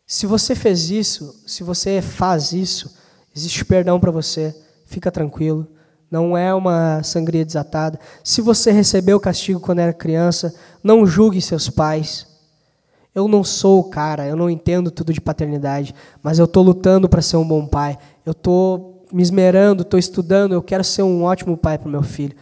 [0.06, 2.96] Se você fez isso, se você faz isso,
[3.36, 4.54] existe perdão para você,
[4.86, 5.68] fica tranquilo
[6.10, 7.98] não é uma sangria desatada.
[8.24, 12.26] Se você recebeu o castigo quando era criança, não julgue seus pais.
[13.14, 17.08] Eu não sou o cara, eu não entendo tudo de paternidade, mas eu estou lutando
[17.08, 17.98] para ser um bom pai.
[18.24, 22.02] Eu estou me esmerando, estou estudando, eu quero ser um ótimo pai para o meu
[22.02, 22.36] filho.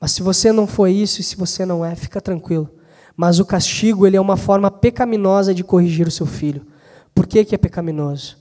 [0.00, 2.70] Mas se você não foi isso e se você não é, fica tranquilo.
[3.16, 6.66] Mas o castigo ele é uma forma pecaminosa de corrigir o seu filho.
[7.14, 8.36] Por que, que é pecaminoso?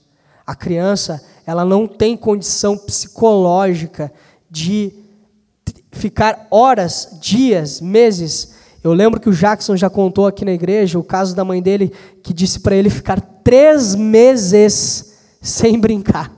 [0.45, 4.11] A criança, ela não tem condição psicológica
[4.51, 4.93] de
[5.91, 8.53] ficar horas, dias, meses.
[8.83, 11.91] Eu lembro que o Jackson já contou aqui na igreja o caso da mãe dele
[12.21, 16.31] que disse para ele ficar três meses sem brincar.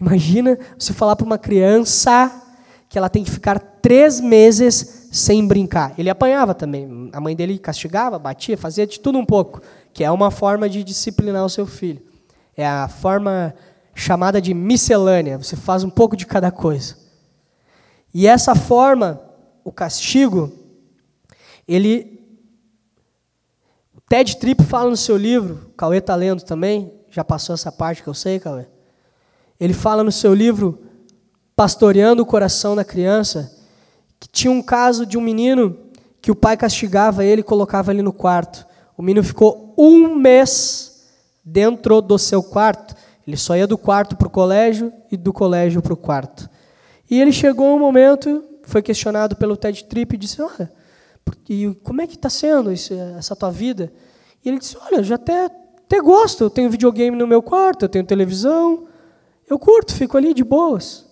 [0.00, 2.42] Imagina você falar para uma criança
[2.88, 5.94] que ela tem que ficar três meses sem brincar.
[5.98, 7.10] Ele apanhava também.
[7.12, 9.60] A mãe dele castigava, batia, fazia de tudo um pouco,
[9.92, 12.02] que é uma forma de disciplinar o seu filho.
[12.56, 13.54] É a forma
[13.94, 15.38] chamada de miscelânea.
[15.38, 16.96] Você faz um pouco de cada coisa.
[18.12, 19.20] E essa forma,
[19.64, 20.52] o castigo,
[21.66, 22.14] ele.
[24.08, 28.04] Ted Tripp fala no seu livro, o Cauê está lendo também, já passou essa parte
[28.04, 28.66] que eu sei, Cauê.
[29.58, 30.82] Ele fala no seu livro,
[31.54, 33.50] Pastoreando o Coração da Criança,
[34.20, 35.76] que tinha um caso de um menino
[36.20, 38.66] que o pai castigava ele e colocava ele no quarto.
[38.96, 41.06] O menino ficou um mês
[41.44, 42.94] dentro do seu quarto.
[43.26, 46.48] Ele só ia do quarto para o colégio e do colégio para o quarto.
[47.10, 50.70] E ele chegou um momento, foi questionado pelo Ted Tripp e disse: Olha,
[51.48, 53.92] e como é que está sendo isso, essa tua vida?
[54.44, 57.88] E ele disse: Olha, já até, até gosto, eu tenho videogame no meu quarto, eu
[57.88, 58.86] tenho televisão,
[59.48, 61.06] eu curto, fico ali de boas.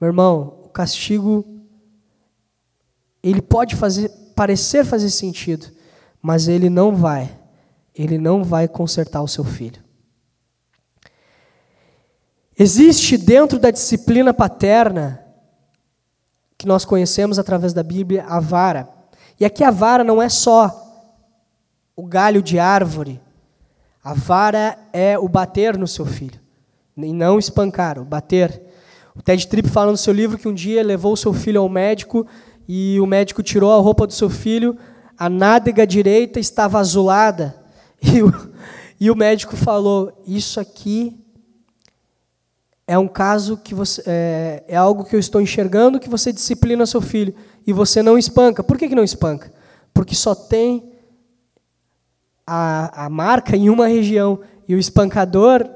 [0.00, 1.44] Meu irmão, o castigo,
[3.22, 5.66] ele pode fazer, parecer fazer sentido,
[6.22, 7.38] mas ele não vai
[7.98, 9.82] ele não vai consertar o seu filho.
[12.56, 15.24] Existe dentro da disciplina paterna,
[16.56, 18.88] que nós conhecemos através da Bíblia, a vara.
[19.38, 20.84] E aqui a vara não é só
[21.96, 23.20] o galho de árvore.
[24.02, 26.40] A vara é o bater no seu filho.
[27.06, 28.62] E não espancar, o bater.
[29.14, 32.26] O Ted Tripp fala no seu livro que um dia levou seu filho ao médico
[32.68, 34.76] e o médico tirou a roupa do seu filho,
[35.16, 37.54] a nádega direita estava azulada.
[38.00, 38.32] E o,
[39.00, 41.18] e o médico falou: Isso aqui
[42.86, 44.02] é um caso que você.
[44.06, 47.34] É, é, algo que eu estou enxergando que você disciplina seu filho
[47.66, 48.62] e você não espanca.
[48.62, 49.52] Por que, que não espanca?
[49.92, 50.92] Porque só tem
[52.46, 55.68] a, a marca em uma região e o espancador,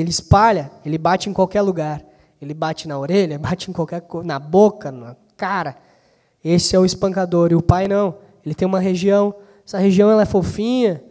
[0.00, 2.02] ele espalha, ele bate em qualquer lugar.
[2.40, 5.76] Ele bate na orelha, bate em qualquer na boca, na cara.
[6.44, 7.52] Esse é o espancador.
[7.52, 8.18] E o pai não.
[8.44, 9.34] Ele tem uma região,
[9.66, 11.02] essa região ela é fofinha,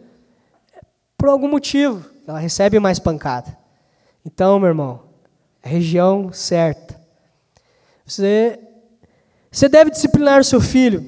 [1.24, 3.56] por algum motivo, ela recebe mais pancada.
[4.26, 5.00] Então, meu irmão,
[5.62, 7.00] a região certa.
[8.04, 8.60] Você,
[9.50, 11.02] você deve disciplinar o seu filho.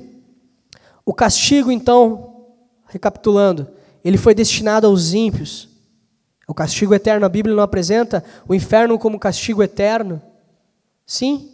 [1.04, 2.46] O castigo, então,
[2.86, 3.68] recapitulando,
[4.02, 5.68] ele foi destinado aos ímpios.
[6.46, 10.22] O castigo eterno, a Bíblia não apresenta o inferno como castigo eterno?
[11.04, 11.50] Sim.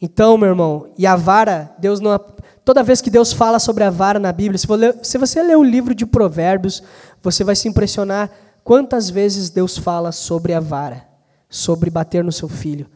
[0.00, 2.18] Então, meu irmão, e a vara, Deus não.
[2.64, 4.58] Toda vez que Deus fala sobre a vara na Bíblia,
[5.02, 6.82] se você ler o livro de Provérbios,
[7.22, 8.30] você vai se impressionar
[8.62, 11.06] quantas vezes Deus fala sobre a vara,
[11.48, 12.86] sobre bater no seu filho.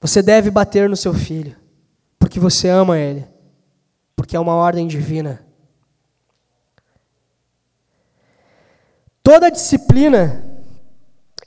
[0.00, 1.56] Você deve bater no seu filho,
[2.18, 3.26] porque você ama ele,
[4.14, 5.44] porque é uma ordem divina.
[9.24, 10.44] Toda disciplina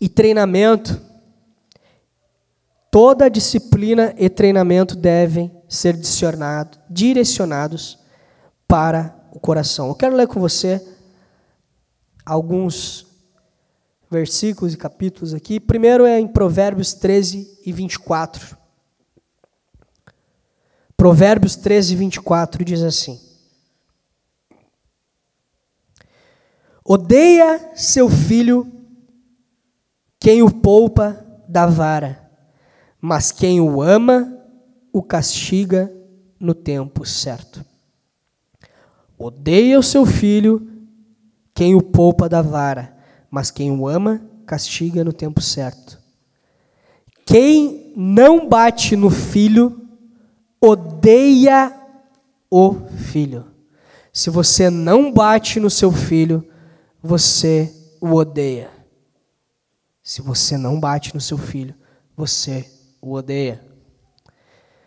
[0.02, 1.08] e treinamento
[3.00, 5.96] Toda disciplina e treinamento devem ser
[6.90, 8.00] direcionados
[8.68, 9.90] para o coração.
[9.90, 10.84] Eu quero ler com você
[12.26, 13.06] alguns
[14.10, 15.60] versículos e capítulos aqui.
[15.60, 18.58] Primeiro é em Provérbios 13 e 24.
[20.96, 23.20] Provérbios 13 e 24 diz assim:
[26.88, 28.72] Odeia seu filho
[30.20, 32.28] quem o poupa da vara
[33.02, 34.38] mas quem o ama,
[34.92, 35.92] o castiga
[36.40, 37.64] no tempo certo.
[39.18, 40.70] Odeia o seu filho
[41.54, 42.96] quem o poupa da vara,
[43.32, 46.00] mas quem o ama, castiga no tempo certo.
[47.26, 49.88] Quem não bate no filho,
[50.62, 51.74] odeia
[52.52, 53.46] o filho.
[54.14, 56.48] Se você não bate no seu filho,
[57.08, 58.70] você o odeia.
[60.04, 61.74] Se você não bate no seu filho,
[62.16, 62.70] você
[63.02, 63.66] o odeia.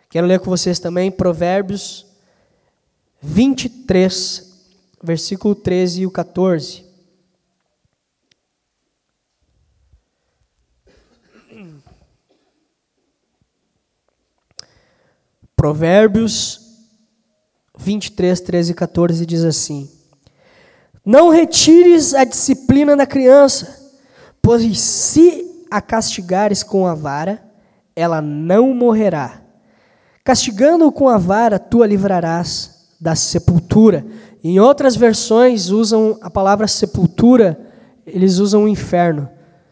[0.09, 2.05] Quero ler com vocês também Provérbios
[3.21, 4.71] 23,
[5.03, 6.85] versículo 13 e o 14.
[15.55, 16.59] Provérbios
[17.77, 20.00] 23, 13 e 14 diz assim:
[21.05, 23.91] Não retires a disciplina da criança,
[24.41, 27.41] pois se a castigares com a vara,
[27.95, 29.41] ela não morrerá.
[30.23, 34.05] Castigando-o com a vara, tu a livrarás da sepultura.
[34.43, 37.59] Em outras versões usam a palavra sepultura,
[38.05, 39.27] eles usam o inferno.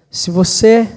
[0.09, 0.87] Se você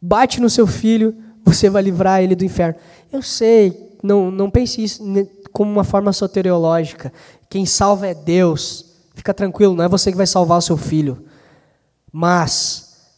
[0.00, 1.14] bate no seu filho,
[1.44, 2.78] você vai livrar ele do inferno.
[3.12, 5.02] Eu sei, não, não pense isso
[5.52, 7.12] como uma forma soteriológica.
[7.50, 8.86] Quem salva é Deus.
[9.14, 11.26] Fica tranquilo, não é você que vai salvar o seu filho.
[12.10, 13.10] Mas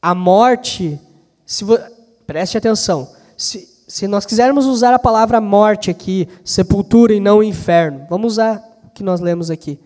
[0.00, 1.00] a morte
[1.44, 1.78] se vo...
[2.26, 3.10] Preste atenção.
[3.38, 8.62] Se, se nós quisermos usar a palavra morte aqui, sepultura e não inferno, vamos usar
[8.84, 9.80] o que nós lemos aqui.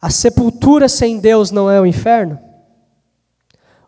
[0.00, 2.40] A sepultura sem Deus não é o inferno?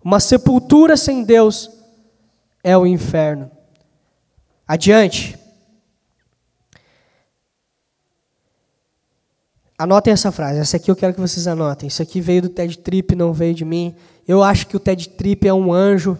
[0.04, 1.70] Uma sepultura sem Deus
[2.62, 3.50] é o inferno.
[4.68, 5.39] Adiante.
[9.82, 10.58] Anotem essa frase.
[10.58, 11.86] Essa aqui eu quero que vocês anotem.
[11.86, 13.94] Isso aqui veio do Ted Tripp, não veio de mim.
[14.28, 16.18] Eu acho que o Ted Tripp é um anjo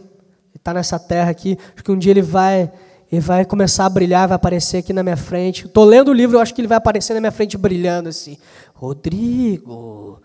[0.61, 1.59] está nessa terra aqui.
[1.75, 2.71] Acho que um dia ele vai,
[3.11, 5.67] ele vai começar a brilhar, vai aparecer aqui na minha frente.
[5.67, 8.39] Estou lendo o livro, eu acho que ele vai aparecer na minha frente brilhando assim.
[8.75, 10.23] Rodrigo,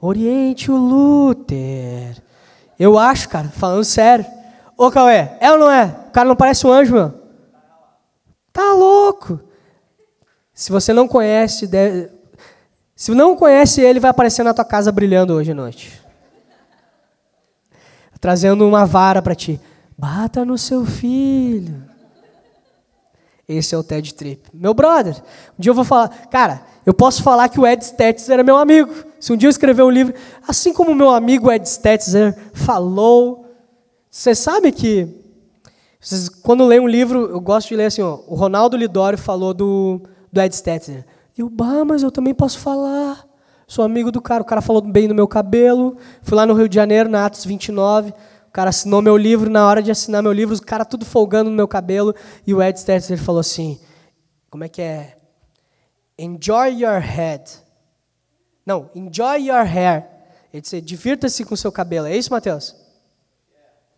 [0.00, 2.22] oriente o Luther.
[2.78, 4.26] Eu acho, cara, falando sério.
[4.76, 5.84] Ô, Cauê, é ou não é?
[6.08, 7.14] O cara não parece um anjo, meu?
[8.52, 9.40] Tá louco.
[10.52, 12.15] Se você não conhece, deve...
[12.96, 16.06] se não conhece ele, vai aparecer na tua casa brilhando hoje à noite
[18.26, 19.60] trazendo uma vara para ti.
[19.96, 21.84] Bata no seu filho.
[23.48, 24.48] Esse é o Ted Tripp.
[24.52, 25.14] Meu brother,
[25.56, 28.56] um dia eu vou falar, cara, eu posso falar que o Ed Stetzer era meu
[28.56, 28.92] amigo.
[29.20, 30.12] Se um dia eu escrever um livro,
[30.46, 33.46] assim como meu amigo Ed Stetzer falou,
[34.10, 35.06] você sabe que
[36.00, 39.54] vocês, quando lê um livro, eu gosto de ler assim, ó, o Ronaldo Lidório falou
[39.54, 40.00] do,
[40.32, 41.04] do Ed Stetzer.
[41.36, 43.26] E o bah, mas eu também posso falar.
[43.66, 45.96] Sou amigo do cara, o cara falou bem do meu cabelo.
[46.22, 48.10] Fui lá no Rio de Janeiro, na Atos 29.
[48.10, 49.50] O cara assinou meu livro.
[49.50, 52.14] Na hora de assinar meu livro, o cara tudo folgando no meu cabelo.
[52.46, 53.78] E o Ed Stetzer falou assim:
[54.48, 55.16] Como é que é?
[56.18, 57.42] Enjoy your head.
[58.64, 60.06] Não, enjoy your hair.
[60.52, 62.06] Ele disse: Divirta-se com seu cabelo.
[62.06, 62.74] É isso, Mateus?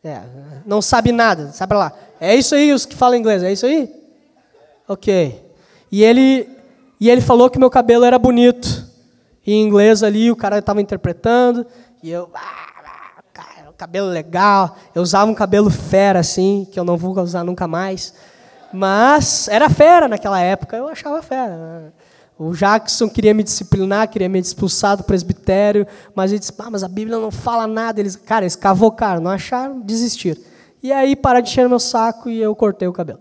[0.03, 0.23] É,
[0.65, 1.93] não sabe nada, sabe lá.
[2.21, 3.93] É isso aí, os que falam inglês, é isso aí?
[4.89, 5.45] Ok.
[5.91, 6.58] E ele
[7.01, 8.87] E ele falou que meu cabelo era bonito.
[9.47, 11.67] Em inglês ali, o cara estava interpretando.
[12.03, 14.77] E eu, ah, cara, cabelo legal.
[14.93, 18.13] Eu usava um cabelo fera, assim, que eu não vou usar nunca mais.
[18.73, 21.95] Mas era fera naquela época, eu achava fera.
[22.37, 26.85] O Jackson queria me disciplinar, queria me expulsar do presbitério, mas ele disse, ah, mas
[26.85, 28.01] a Bíblia não fala nada.
[28.01, 30.41] Eles, cara, eles cavocaram, não acharam, desistiram.
[30.83, 33.21] E aí pararam de encher meu saco e eu cortei o cabelo.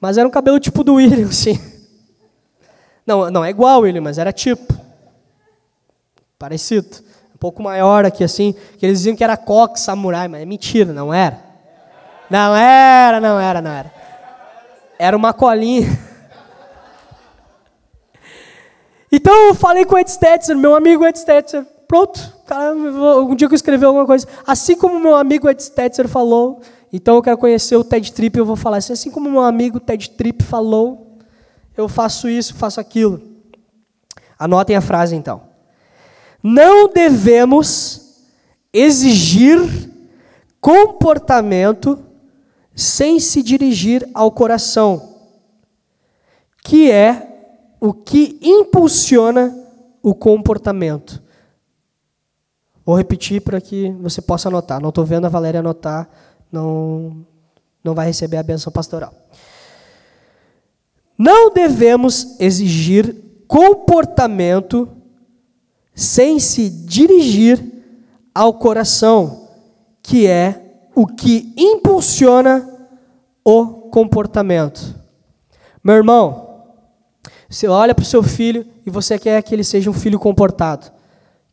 [0.00, 1.60] Mas era um cabelo tipo do William, assim.
[3.06, 4.74] Não, não é igual William, mas era tipo.
[6.38, 7.04] Parecido.
[7.34, 8.54] Um pouco maior aqui, assim.
[8.76, 11.40] Que eles diziam que era coque samurai, mas é mentira, não era.
[12.28, 13.92] Não era, não era, não era.
[14.98, 15.86] Era uma colinha.
[19.12, 21.64] Então eu falei com o Ed Stetzer, meu amigo Ed Stetzer.
[21.86, 24.26] Pronto, cara, um dia que eu escrevi alguma coisa.
[24.44, 26.60] Assim como meu amigo Ed Stetzer falou,
[26.92, 29.78] então eu quero conhecer o Ted Tripp, eu vou falar assim, assim como meu amigo
[29.78, 31.05] Ted Tripp falou,
[31.76, 33.22] eu faço isso, faço aquilo.
[34.38, 35.42] Anotem a frase então.
[36.42, 38.24] Não devemos
[38.72, 39.90] exigir
[40.60, 41.98] comportamento
[42.74, 45.16] sem se dirigir ao coração,
[46.62, 47.26] que é
[47.80, 49.56] o que impulsiona
[50.02, 51.22] o comportamento.
[52.84, 54.80] Vou repetir para que você possa anotar.
[54.80, 56.08] Não estou vendo a Valéria anotar,
[56.52, 57.26] não,
[57.82, 59.12] não vai receber a benção pastoral.
[61.16, 63.14] Não devemos exigir
[63.46, 64.88] comportamento
[65.94, 67.60] sem se dirigir
[68.34, 69.48] ao coração,
[70.02, 72.68] que é o que impulsiona
[73.44, 74.94] o comportamento.
[75.82, 76.64] Meu irmão,
[77.48, 80.90] você olha para o seu filho e você quer que ele seja um filho comportado.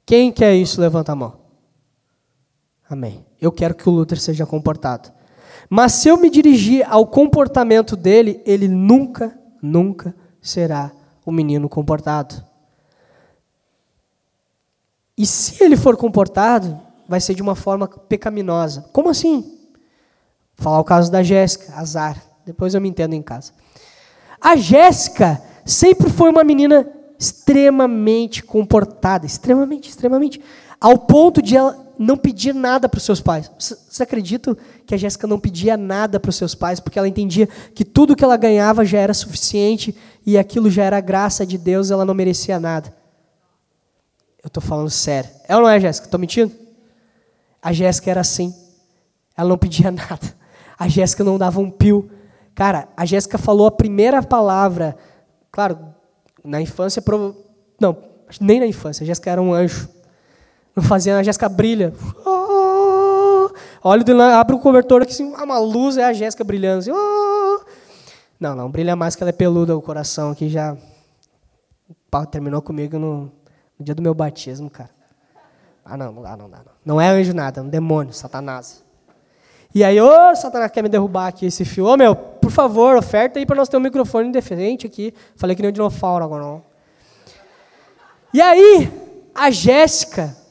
[0.06, 0.82] Quem quer isso?
[0.82, 1.34] Levanta a mão.
[2.90, 3.26] Amém.
[3.40, 5.12] Eu quero que o Luther seja comportado.
[5.70, 10.92] Mas se eu me dirigir ao comportamento dele, ele nunca, nunca será
[11.26, 12.36] um menino comportado.
[15.18, 18.90] E se ele for comportado, vai ser de uma forma pecaminosa.
[18.92, 19.42] Como assim?
[20.56, 22.22] Vou falar o caso da Jéssica, azar.
[22.46, 23.54] Depois eu me entendo em casa.
[24.42, 26.86] A Jéssica sempre foi uma menina
[27.18, 30.42] extremamente comportada, extremamente, extremamente,
[30.82, 33.52] ao ponto de ela não pedir nada para os seus pais.
[33.58, 37.48] Vocês acreditam que a Jéssica não pedia nada para os seus pais, porque ela entendia
[37.74, 41.92] que tudo que ela ganhava já era suficiente e aquilo já era graça de Deus,
[41.92, 42.94] ela não merecia nada.
[44.44, 45.30] Eu estou falando sério.
[45.48, 46.08] É ou não é, Jéssica?
[46.08, 46.52] Estou mentindo?
[47.62, 48.54] A Jéssica era assim.
[49.38, 50.36] Ela não pedia nada.
[50.78, 52.10] A Jéssica não dava um pio.
[52.54, 54.98] Cara, a Jéssica falou a primeira palavra
[55.54, 55.78] Claro,
[56.44, 57.02] na infância,
[57.80, 57.96] não,
[58.42, 59.88] nem na infância, a Jéssica era um anjo.
[60.76, 61.94] Não fazia, a Jéssica brilha.
[63.84, 64.04] Olha,
[64.40, 66.80] abre o cobertor aqui, assim, uma luz, é a Jéssica brilhando.
[66.80, 66.92] Assim,
[68.40, 70.76] não, não, brilha mais que ela é peluda, o coração aqui já
[72.32, 73.32] terminou comigo no,
[73.78, 74.90] no dia do meu batismo, cara.
[75.86, 76.58] Ah, não, não dá, não dá.
[76.58, 78.84] Não, não é anjo nada, é um demônio, Satanás.
[79.76, 81.86] E aí, ô, Satanás quer me derrubar aqui esse fio.
[81.86, 85.14] Ô, meu, por favor, oferta aí para nós ter um microfone diferente aqui.
[85.36, 86.64] Falei que nem o dinossauro agora não.
[88.34, 88.92] E aí,
[89.34, 90.43] a Jéssica.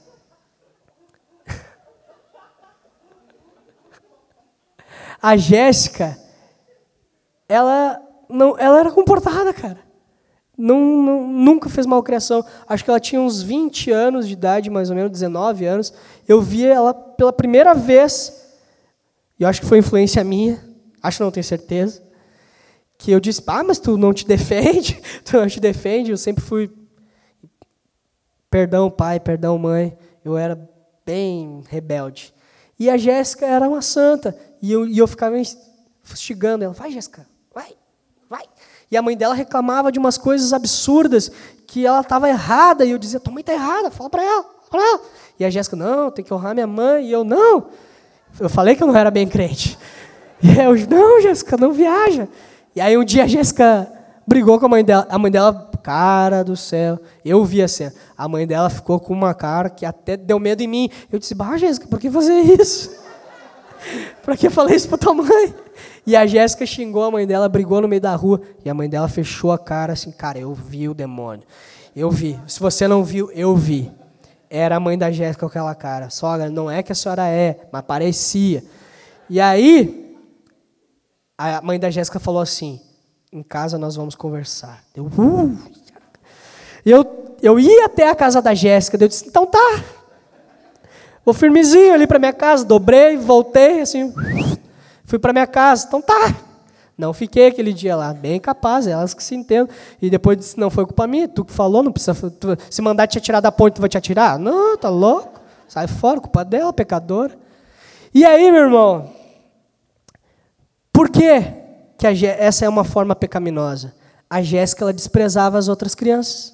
[5.22, 6.18] A Jéssica,
[7.48, 9.78] ela, não, ela era comportada, cara.
[10.58, 12.44] Não, não, nunca fez malcriação.
[12.68, 15.94] Acho que ela tinha uns 20 anos de idade, mais ou menos, 19 anos.
[16.26, 18.42] Eu vi ela pela primeira vez
[19.42, 20.62] e acho que foi influência minha,
[21.02, 22.00] acho não tenho certeza,
[22.96, 26.44] que eu disse, ah, mas tu não te defende, tu não te defende, eu sempre
[26.44, 26.70] fui,
[28.48, 30.56] perdão pai, perdão mãe, eu era
[31.04, 32.32] bem rebelde.
[32.78, 35.36] E a Jéssica era uma santa, e eu, e eu ficava
[36.02, 37.72] fustigando ela, vai Jéssica, vai,
[38.30, 38.44] vai.
[38.90, 41.30] E a mãe dela reclamava de umas coisas absurdas,
[41.66, 44.84] que ela estava errada, e eu dizia, tua mãe está errada, fala para ela, fala
[44.84, 45.00] ela.
[45.40, 47.66] E a Jéssica, não, tem que honrar minha mãe, e eu, não,
[48.38, 49.78] eu falei que eu não era bem crente.
[50.44, 52.26] E eu, não, Jéssica, não viaja.
[52.74, 53.88] E aí um dia a Jéssica
[54.26, 55.06] brigou com a mãe dela.
[55.08, 57.92] A mãe dela, cara do céu, eu vi a cena.
[58.16, 60.90] A mãe dela ficou com uma cara que até deu medo em mim.
[61.12, 62.90] Eu disse, bah, Jéssica, por que fazer isso?
[64.22, 65.54] Por que falei isso para tua mãe?
[66.06, 68.40] E a Jéssica xingou a mãe dela, brigou no meio da rua.
[68.64, 71.44] E a mãe dela fechou a cara assim, cara, eu vi o demônio.
[71.94, 72.38] Eu vi.
[72.46, 73.90] Se você não viu, eu vi
[74.54, 76.10] era a mãe da Jéssica com aquela cara.
[76.10, 78.62] Sogra, não é que a senhora é, mas parecia.
[79.30, 80.14] E aí,
[81.38, 82.78] a mãe da Jéssica falou assim:
[83.32, 84.84] em casa nós vamos conversar.
[84.94, 85.58] Eu, uh,
[86.84, 89.82] eu, eu ia até a casa da Jéssica, eu disse: então tá.
[91.24, 94.12] Vou firmezinho ali para minha casa, dobrei, voltei, assim,
[95.04, 95.86] fui para minha casa.
[95.86, 96.34] Então tá,
[96.98, 99.74] Não fiquei aquele dia lá, bem capaz, elas que se entendem.
[100.00, 102.14] E depois disse, não foi culpa minha, tu que falou, não precisa.
[102.30, 104.38] Tu, se mandar te atirar da ponte, tu vai te atirar?
[104.38, 105.40] Não, tá louco.
[105.68, 107.36] Sai fora, culpa dela, pecadora.
[108.14, 109.10] E aí, meu irmão,
[110.92, 111.42] por que,
[111.96, 113.94] que a, essa é uma forma pecaminosa?
[114.28, 116.52] A Jéssica ela desprezava as outras crianças.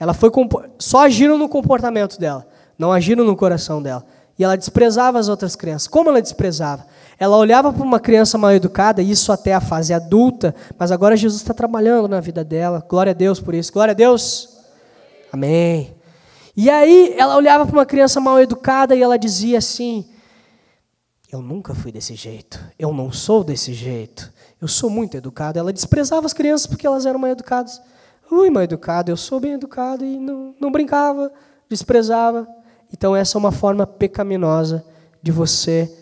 [0.00, 0.30] Ela foi
[0.78, 2.46] só agiram no comportamento dela,
[2.78, 4.06] não agiram no coração dela.
[4.38, 5.88] E ela desprezava as outras crianças.
[5.88, 6.86] Como ela desprezava?
[7.18, 11.42] Ela olhava para uma criança mal educada, isso até a fase adulta, mas agora Jesus
[11.42, 12.84] está trabalhando na vida dela.
[12.88, 13.72] Glória a Deus por isso.
[13.72, 14.56] Glória a Deus.
[15.32, 15.96] Amém.
[16.56, 20.08] E aí ela olhava para uma criança mal educada e ela dizia assim:
[21.32, 22.64] Eu nunca fui desse jeito.
[22.78, 24.32] Eu não sou desse jeito.
[24.60, 25.58] Eu sou muito educada.
[25.58, 27.82] Ela desprezava as crianças porque elas eram mal educadas.
[28.30, 31.32] Ui, mal educada, eu sou bem educada e não, não brincava,
[31.68, 32.46] desprezava.
[32.92, 34.84] Então, essa é uma forma pecaminosa
[35.22, 35.92] de você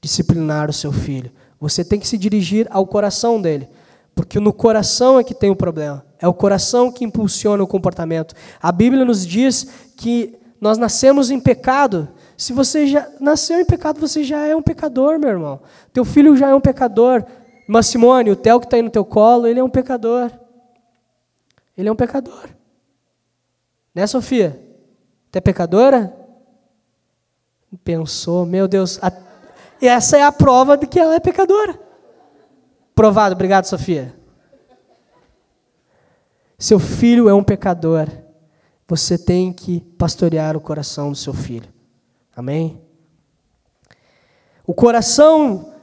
[0.00, 1.30] disciplinar o seu filho.
[1.60, 3.68] Você tem que se dirigir ao coração dele,
[4.14, 6.04] porque no coração é que tem o problema.
[6.20, 8.34] É o coração que impulsiona o comportamento.
[8.60, 12.08] A Bíblia nos diz que nós nascemos em pecado.
[12.36, 15.60] Se você já nasceu em pecado, você já é um pecador, meu irmão.
[15.92, 17.24] Teu filho já é um pecador.
[17.68, 20.30] Mas Simone, o Theo que está aí no teu colo, ele é um pecador.
[21.76, 22.48] Ele é um pecador.
[23.94, 24.60] Né, Sofia?
[25.30, 26.12] Tu é pecadora?
[27.84, 29.12] Pensou, meu Deus, a...
[29.80, 31.78] essa é a prova de que ela é pecadora.
[32.94, 34.14] Provado, obrigado, Sofia.
[36.58, 38.08] Seu filho é um pecador.
[38.88, 41.68] Você tem que pastorear o coração do seu filho.
[42.34, 42.80] Amém?
[44.66, 45.74] O coração.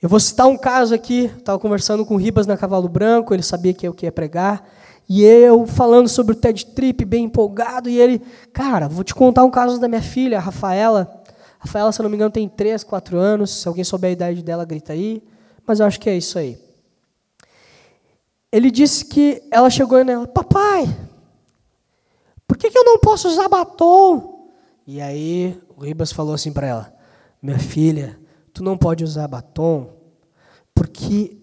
[0.00, 1.24] Eu vou citar um caso aqui.
[1.36, 4.66] Estava conversando com o Ribas na Cavalo Branco, ele sabia que eu que ia pregar.
[5.08, 8.20] E eu falando sobre o TED Trip, bem empolgado, e ele,
[8.52, 11.22] cara, vou te contar um caso da minha filha, a Rafaela.
[11.58, 13.50] Rafaela, se eu não me engano, tem 3, 4 anos.
[13.50, 15.22] Se alguém souber a idade dela, grita aí.
[15.66, 16.58] Mas eu acho que é isso aí.
[18.50, 20.86] Ele disse que ela chegou nela, papai,
[22.46, 24.52] por que, que eu não posso usar batom?
[24.86, 26.94] E aí o Ribas falou assim para ela,
[27.42, 28.18] minha filha,
[28.52, 29.90] tu não pode usar batom
[30.74, 31.36] porque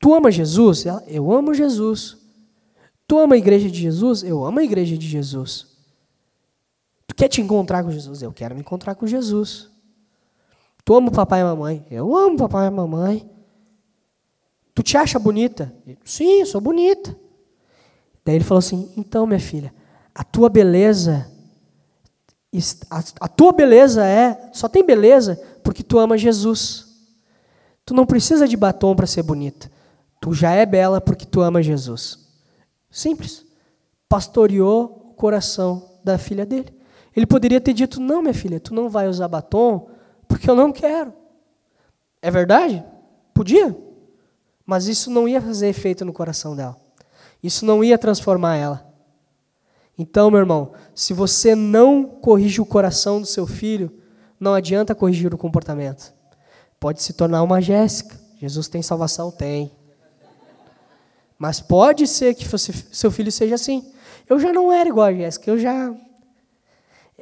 [0.00, 0.86] tu ama Jesus?
[0.86, 2.16] Ela, eu amo Jesus.
[3.06, 4.22] Tu ama a igreja de Jesus?
[4.22, 5.66] Eu amo a igreja de Jesus.
[7.06, 8.22] Tu quer te encontrar com Jesus?
[8.22, 9.70] Eu quero me encontrar com Jesus.
[10.84, 11.86] Tu ama o papai e a mamãe?
[11.90, 13.28] Eu amo o papai e a mamãe.
[14.74, 15.72] Tu te acha bonita?
[16.04, 17.16] Sim, sou bonita.
[18.24, 19.72] Daí ele falou assim: então, minha filha,
[20.14, 21.30] a tua beleza,
[23.20, 26.86] a, tua beleza é, só tem beleza porque tu ama Jesus.
[27.84, 29.70] Tu não precisa de batom para ser bonita.
[30.20, 32.25] Tu já é bela porque tu ama Jesus.
[32.96, 33.44] Simples.
[34.08, 36.74] Pastoreou o coração da filha dele.
[37.14, 39.90] Ele poderia ter dito: Não, minha filha, tu não vai usar batom
[40.26, 41.12] porque eu não quero.
[42.22, 42.82] É verdade?
[43.34, 43.76] Podia.
[44.64, 46.74] Mas isso não ia fazer efeito no coração dela.
[47.42, 48.90] Isso não ia transformar ela.
[49.98, 53.92] Então, meu irmão, se você não corrige o coração do seu filho,
[54.40, 56.14] não adianta corrigir o comportamento.
[56.80, 58.18] Pode se tornar uma Jéssica.
[58.40, 59.30] Jesus tem salvação?
[59.30, 59.75] Tem.
[61.38, 62.46] Mas pode ser que
[62.92, 63.84] seu filho seja assim.
[64.28, 65.92] Eu já não era igual a Jéssica, eu já.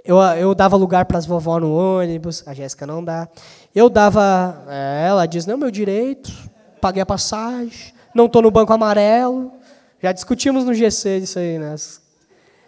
[0.04, 3.28] Eu, eu dava lugar para as vovó no ônibus, a Jéssica não dá.
[3.74, 4.64] Eu dava.
[4.68, 6.32] É, ela diz: não, meu direito,
[6.80, 9.52] paguei a passagem, não estou no banco amarelo.
[10.00, 11.74] Já discutimos no GC isso aí, né?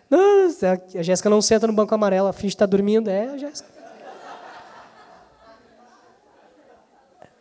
[0.09, 0.49] Não,
[0.99, 3.09] a Jéssica não senta no banco amarelo, a finge estar tá dormindo.
[3.09, 3.77] É, a Jéssica.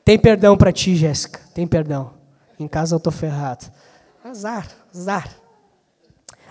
[0.03, 2.13] Tem perdão para ti, Jéssica, tem perdão.
[2.59, 3.65] Em casa eu estou ferrado.
[4.25, 5.29] Azar, azar.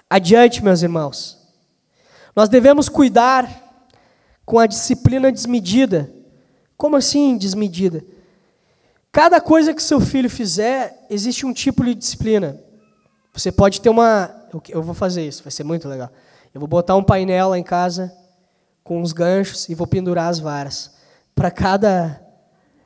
[0.09, 1.37] Adiante, meus irmãos.
[2.37, 3.51] Nós devemos cuidar
[4.47, 6.09] com a disciplina desmedida.
[6.77, 8.05] Como assim desmedida?
[9.11, 12.61] Cada coisa que seu filho fizer, existe um tipo de disciplina.
[13.33, 14.31] Você pode ter uma.
[14.68, 16.11] Eu vou fazer isso, vai ser muito legal.
[16.55, 18.16] Eu vou botar um painel lá em casa
[18.85, 20.95] com uns ganchos e vou pendurar as varas.
[21.35, 22.25] Para cada,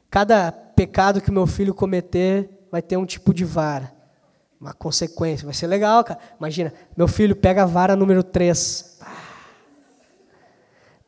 [0.09, 3.98] cada pecado que meu filho cometer, vai ter um tipo de vara
[4.61, 5.45] uma consequência.
[5.45, 6.19] Vai ser legal, cara.
[6.39, 8.99] Imagina, meu filho pega a vara número 3.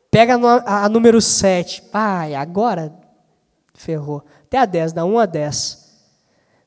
[0.09, 0.35] Pega
[0.65, 1.83] a número 7.
[1.83, 2.93] Pai, agora
[3.73, 4.23] ferrou.
[4.45, 5.91] Até a 10, da 1 a 10.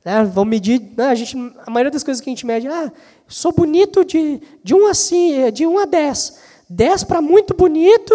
[0.05, 0.25] Né?
[0.25, 0.93] Vamos medir.
[0.97, 1.07] Né?
[1.07, 2.93] A, gente, a maioria das coisas que a gente mede, ah,
[3.27, 6.39] sou bonito de, de 1 a 5, de 1 a 10.
[6.69, 8.13] 10 para muito bonito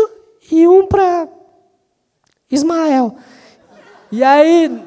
[0.52, 1.28] e 1 para
[2.50, 3.16] Ismael.
[4.12, 4.84] E aí,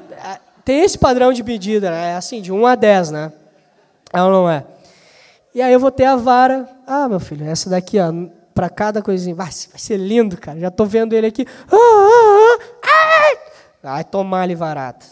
[0.65, 2.11] tem esse padrão de medida, né?
[2.11, 3.33] É assim, de 1 a 10, né?
[4.13, 4.65] É ou não é?
[5.55, 6.69] E aí eu vou ter a vara.
[6.87, 8.11] Ah, meu filho, essa daqui, ó,
[8.55, 9.35] para cada coisinha.
[9.35, 10.59] Vai, vai ser lindo, cara.
[10.59, 11.47] Já estou vendo ele aqui.
[11.71, 13.39] Ah, ah, ah,
[13.83, 15.05] Vai tomar ali varado.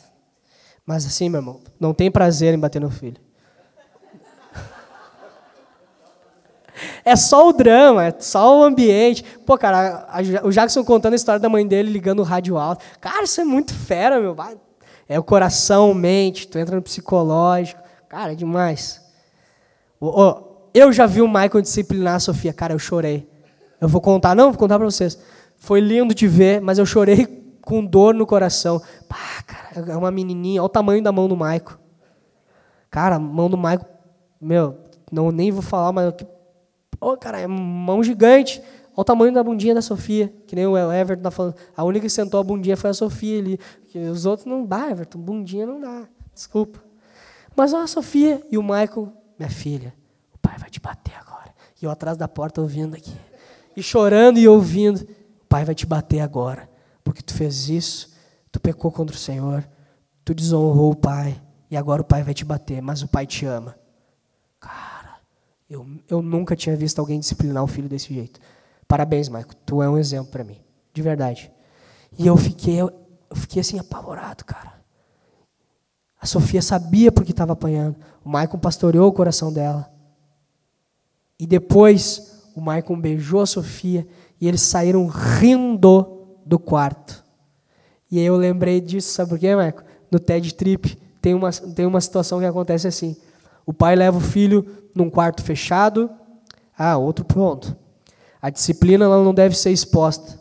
[0.87, 3.21] Mas assim, meu irmão, não tem prazer em bater no filho.
[7.05, 9.23] É só o drama, é só o ambiente.
[9.45, 12.85] Pô, cara, a, o Jackson contando a história da mãe dele ligando o rádio alto.
[13.01, 14.35] Cara, isso é muito fera, meu.
[15.09, 17.81] É o coração, mente, tu entra no psicológico.
[18.11, 19.01] Cara, é demais.
[20.01, 20.35] Oh,
[20.75, 22.53] eu já vi o Michael disciplinar a Sofia.
[22.53, 23.31] Cara, eu chorei.
[23.81, 25.17] Eu vou contar, não, vou contar para vocês.
[25.57, 27.25] Foi lindo de ver, mas eu chorei
[27.63, 28.83] com dor no coração.
[29.09, 30.61] Pá, cara, é uma menininha.
[30.61, 31.79] Olha o tamanho da mão do Michael.
[32.91, 33.87] Cara, a mão do Michael,
[34.41, 34.77] meu,
[35.13, 36.13] não nem vou falar, mas
[37.01, 38.61] oh, cara, é mão gigante.
[38.89, 41.55] Olha o tamanho da bundinha da Sofia, que nem o Everton tá falando.
[41.77, 43.61] A única que sentou a bundinha foi a Sofia ali.
[44.11, 46.09] Os outros não dá, Everton, bundinha não dá.
[46.35, 46.90] Desculpa.
[47.61, 49.95] Mas olha a Sofia e o Michael, minha filha,
[50.33, 51.55] o pai vai te bater agora.
[51.79, 53.15] E eu atrás da porta ouvindo aqui.
[53.77, 55.03] E chorando e ouvindo.
[55.43, 56.71] O pai vai te bater agora.
[57.05, 58.17] Porque tu fez isso,
[58.51, 59.69] tu pecou contra o Senhor,
[60.25, 61.39] tu desonrou o pai.
[61.71, 63.77] E agora o pai vai te bater, mas o pai te ama.
[64.59, 65.19] Cara,
[65.69, 68.41] eu, eu nunca tinha visto alguém disciplinar o filho desse jeito.
[68.89, 69.53] Parabéns, Michael.
[69.67, 70.63] Tu é um exemplo para mim.
[70.95, 71.53] De verdade.
[72.19, 72.91] E eu fiquei, eu
[73.35, 74.80] fiquei assim apavorado, cara.
[76.21, 77.97] A Sofia sabia porque estava apanhando.
[78.23, 79.91] O Maicon pastoreou o coração dela.
[81.39, 84.07] E depois o Maicon beijou a Sofia
[84.39, 87.25] e eles saíram rindo do quarto.
[88.11, 89.83] E aí eu lembrei disso, sabe por quê, Maicon?
[90.11, 93.17] No TED Trip tem uma, tem uma situação que acontece assim.
[93.65, 96.11] O pai leva o filho num quarto fechado.
[96.77, 97.77] Ah, outro ponto.
[98.43, 100.39] A disciplina ela não deve ser exposta.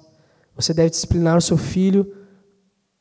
[0.55, 2.13] Você deve disciplinar o seu filho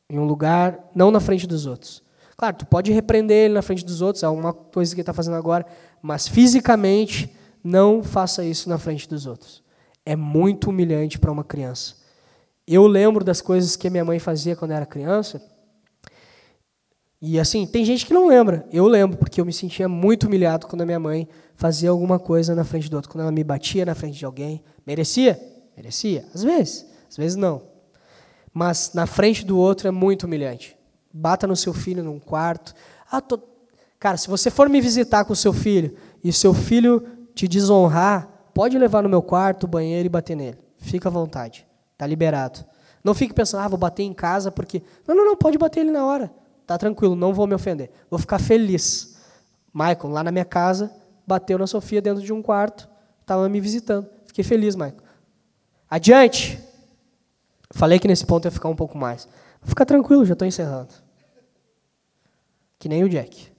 [0.09, 2.03] em um lugar, não na frente dos outros.
[2.39, 5.13] Claro, tu pode repreender ele na frente dos outros, é uma coisa que ele está
[5.13, 5.67] fazendo agora,
[6.01, 7.29] mas fisicamente
[7.65, 9.61] não faça isso na frente dos outros.
[10.07, 11.97] É muito humilhante para uma criança.
[12.65, 15.43] Eu lembro das coisas que minha mãe fazia quando era criança.
[17.21, 18.65] E assim, tem gente que não lembra.
[18.73, 22.55] Eu lembro, porque eu me sentia muito humilhado quando a minha mãe fazia alguma coisa
[22.55, 23.11] na frente do outro.
[23.11, 24.63] Quando ela me batia na frente de alguém.
[24.87, 25.41] Merecia?
[25.77, 26.25] Merecia.
[26.33, 26.87] Às vezes.
[27.11, 27.63] Às vezes não.
[28.55, 30.78] Mas na frente do outro é muito humilhante.
[31.13, 32.75] Bata no seu filho num quarto.
[33.11, 33.41] Ah, tô...
[33.99, 37.05] Cara, se você for me visitar com o seu filho e seu filho
[37.35, 40.59] te desonrar, pode levar no meu quarto, banheiro e bater nele.
[40.79, 41.67] Fica à vontade.
[41.93, 42.65] Está liberado.
[43.03, 44.83] Não fique pensando, ah, vou bater em casa porque.
[45.07, 46.33] Não, não, não, pode bater ele na hora.
[46.67, 47.91] Tá tranquilo, não vou me ofender.
[48.11, 49.17] Vou ficar feliz.
[49.73, 50.93] Michael, lá na minha casa,
[51.27, 52.89] bateu na Sofia dentro de um quarto,
[53.21, 54.09] estava me visitando.
[54.27, 54.97] Fiquei feliz, Michael.
[55.89, 56.59] Adiante.
[57.71, 59.29] Falei que nesse ponto ia ficar um pouco mais.
[59.63, 60.93] Fica tranquilo, já estou encerrando.
[62.79, 63.53] Que nem o Jack.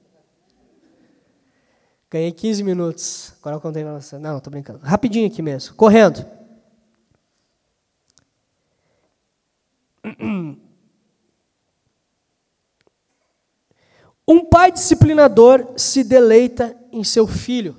[2.10, 3.34] Ganhei 15 minutos.
[3.40, 4.18] Agora eu contei para você.
[4.18, 4.80] Não, estou brincando.
[4.80, 5.76] Rapidinho aqui mesmo.
[5.76, 6.26] Correndo.
[14.28, 17.76] Um pai disciplinador se deleita em seu filho.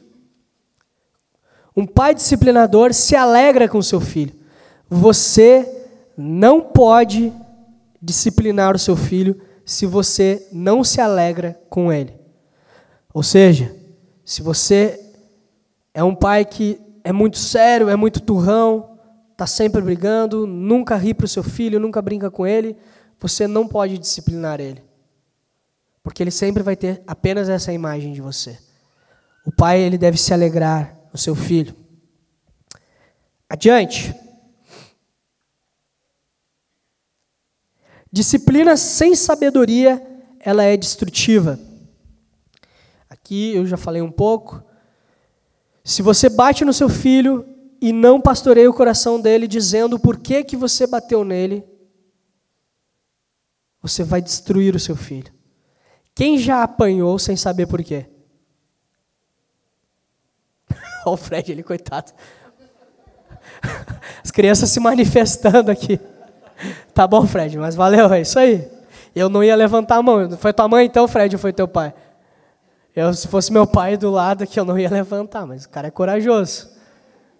[1.76, 4.34] Um pai disciplinador se alegra com seu filho.
[4.88, 7.32] Você não pode
[8.01, 12.18] disciplinar o seu filho se você não se alegra com ele.
[13.12, 13.74] Ou seja,
[14.24, 14.98] se você
[15.92, 18.98] é um pai que é muito sério, é muito turrão,
[19.32, 22.76] está sempre brigando, nunca ri para o seu filho, nunca brinca com ele,
[23.18, 24.82] você não pode disciplinar ele.
[26.03, 28.59] Porque ele sempre vai ter apenas essa imagem de você.
[29.44, 31.74] O pai ele deve se alegrar no seu filho.
[33.48, 34.14] Adiante.
[38.12, 40.04] Disciplina sem sabedoria,
[40.40, 41.58] ela é destrutiva.
[43.08, 44.62] Aqui eu já falei um pouco.
[45.84, 47.46] Se você bate no seu filho
[47.80, 51.64] e não pastoreia o coração dele dizendo por que que você bateu nele,
[53.80, 55.32] você vai destruir o seu filho.
[56.14, 58.06] Quem já apanhou sem saber por quê?
[61.06, 62.12] Olha o Fred, ele coitado.
[64.22, 65.98] As crianças se manifestando aqui.
[66.94, 68.70] Tá bom, Fred, mas valeu, é isso aí.
[69.14, 70.30] Eu não ia levantar a mão.
[70.36, 71.92] Foi tua mãe então, Fred, ou foi teu pai?
[72.94, 75.88] Eu, se fosse meu pai do lado aqui, eu não ia levantar, mas o cara
[75.88, 76.70] é corajoso.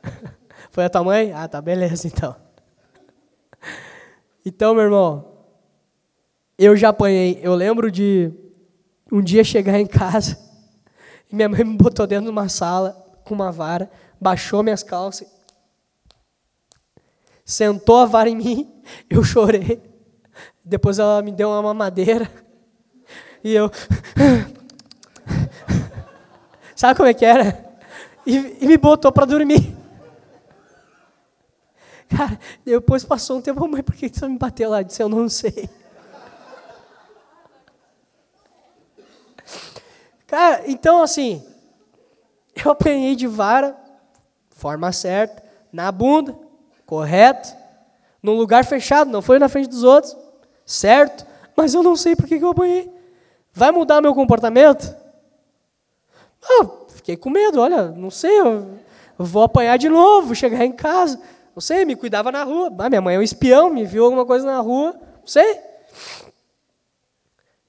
[0.73, 1.33] Foi a tua mãe?
[1.33, 2.37] Ah, tá, beleza então.
[4.47, 5.33] Então, meu irmão,
[6.57, 7.41] eu já apanhei.
[7.43, 8.33] Eu lembro de
[9.11, 10.39] um dia chegar em casa
[11.31, 12.93] e minha mãe me botou dentro de uma sala
[13.25, 13.91] com uma vara,
[14.21, 15.27] baixou minhas calças
[17.51, 19.81] sentou a vara em mim, eu chorei.
[20.65, 22.31] Depois ela me deu uma mamadeira.
[23.43, 23.71] E eu.
[26.77, 27.75] Sabe como é que era?
[28.27, 29.75] E, e me botou para dormir.
[32.07, 34.81] Cara, depois passou um tempo, mãe, por que você me bateu lá?
[34.81, 35.71] Eu disse, eu não sei.
[40.67, 41.45] então assim,
[42.65, 43.77] eu apanhei de vara,
[44.51, 46.39] forma certa, na bunda,
[46.87, 47.60] correto,
[48.23, 50.17] num lugar fechado, não foi na frente dos outros,
[50.65, 51.27] certo?
[51.57, 52.91] Mas eu não sei por que eu apanhei.
[53.53, 54.95] Vai mudar meu comportamento?
[56.43, 58.79] Ah, fiquei com medo, olha, não sei, eu
[59.19, 61.21] vou apanhar de novo, chegar em casa.
[61.55, 62.73] Não sei, me cuidava na rua.
[62.79, 65.59] Ah, minha mãe é um espião, me viu alguma coisa na rua, não sei.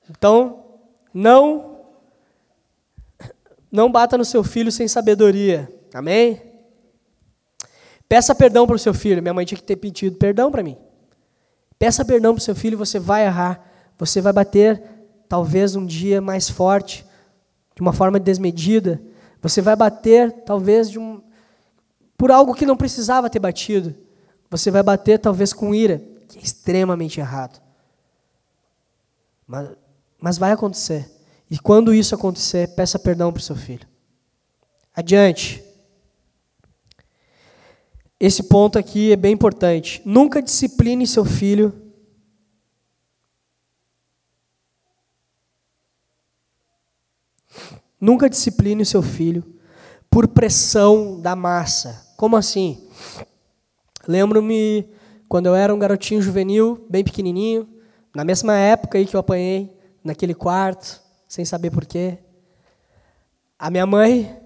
[0.09, 0.63] Então,
[1.13, 1.71] não
[3.71, 5.71] não bata no seu filho sem sabedoria.
[5.93, 6.50] Amém?
[8.11, 9.21] Peça perdão para o seu filho.
[9.21, 10.77] Minha mãe tinha que ter pedido perdão para mim.
[11.79, 13.65] Peça perdão para o seu filho, você vai errar.
[13.97, 14.83] Você vai bater,
[15.29, 17.05] talvez, um dia mais forte,
[17.73, 19.01] de uma forma desmedida.
[19.41, 21.21] Você vai bater, talvez, de um,
[22.17, 23.95] por algo que não precisava ter batido.
[24.49, 27.61] Você vai bater, talvez, com ira, que é extremamente errado.
[29.47, 29.69] Mas,
[30.19, 31.09] mas vai acontecer.
[31.49, 33.87] E quando isso acontecer, peça perdão para o seu filho.
[34.93, 35.70] Adiante.
[38.23, 39.99] Esse ponto aqui é bem importante.
[40.05, 41.73] Nunca discipline seu filho.
[47.99, 49.43] Nunca discipline o seu filho
[50.07, 52.13] por pressão da massa.
[52.15, 52.87] Como assim?
[54.07, 54.87] Lembro-me
[55.27, 57.67] quando eu era um garotinho juvenil, bem pequenininho,
[58.13, 62.19] na mesma época aí que eu apanhei naquele quarto, sem saber porquê.
[63.57, 64.39] A minha mãe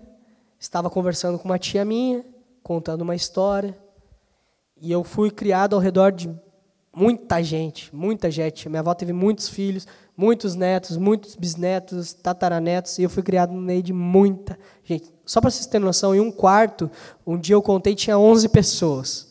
[0.58, 2.24] estava conversando com uma tia minha,
[2.66, 3.78] contando uma história.
[4.82, 6.36] E eu fui criado ao redor de
[6.92, 8.68] muita gente, muita gente.
[8.68, 9.88] Minha avó teve muitos filhos,
[10.18, 15.14] muitos netos, muitos bisnetos, tataranetos, e eu fui criado no meio de muita gente.
[15.24, 16.90] Só para vocês terem noção, em um quarto,
[17.26, 19.28] um dia eu contei, tinha 11 pessoas.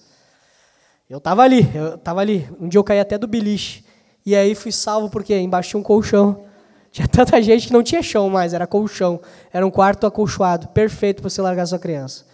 [1.10, 2.48] Eu estava ali, eu estava ali.
[2.60, 3.84] Um dia eu caí até do beliche.
[4.24, 6.44] E aí fui salvo porque embaixo tinha um colchão.
[6.94, 9.20] Tinha tanta gente que não tinha chão mais, era colchão.
[9.52, 12.24] Era um quarto acolchoado, perfeito para você largar sua criança.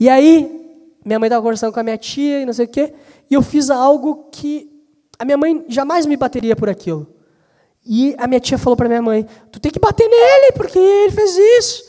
[0.00, 2.94] E aí, minha mãe estava conversando com a minha tia e não sei o quê,
[3.30, 4.82] e eu fiz algo que
[5.18, 7.14] a minha mãe jamais me bateria por aquilo.
[7.84, 11.12] E a minha tia falou para minha mãe: Tu tem que bater nele, porque ele
[11.12, 11.84] fez isso.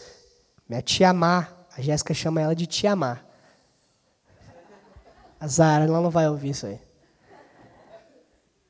[0.68, 1.48] Minha tia Má,
[1.78, 3.20] a Jéssica chama ela de tia Má.
[5.40, 6.80] A Zara, ela não vai ouvir isso aí.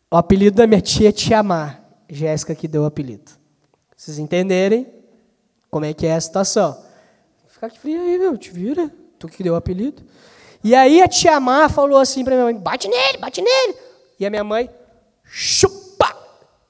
[0.09, 1.79] O apelido da minha tia é Tia Má.
[2.09, 3.31] Jéssica que deu o apelido.
[3.95, 4.87] Vocês entenderem
[5.69, 6.81] como é que é a situação.
[7.47, 8.91] Fica frio aí, meu, te vira
[9.21, 10.03] tu que deu o apelido.
[10.63, 13.75] E aí a tia Má falou assim para minha mãe: bate nele, bate nele.
[14.19, 14.69] E a minha mãe,
[15.23, 16.15] chupa!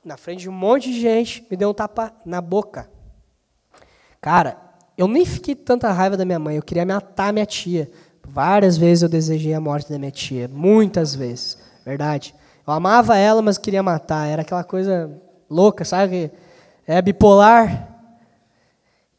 [0.04, 2.89] Na frente de um monte de gente, me deu um tapa na boca.
[4.20, 4.58] Cara,
[4.97, 7.89] eu nem fiquei tanta raiva da minha mãe, eu queria matar minha tia.
[8.24, 12.36] Várias vezes eu desejei a morte da minha tia, muitas vezes, verdade.
[12.66, 14.28] Eu amava ela, mas queria matar.
[14.28, 15.12] Era aquela coisa
[15.49, 16.32] louca, sabe?
[16.86, 17.91] É bipolar.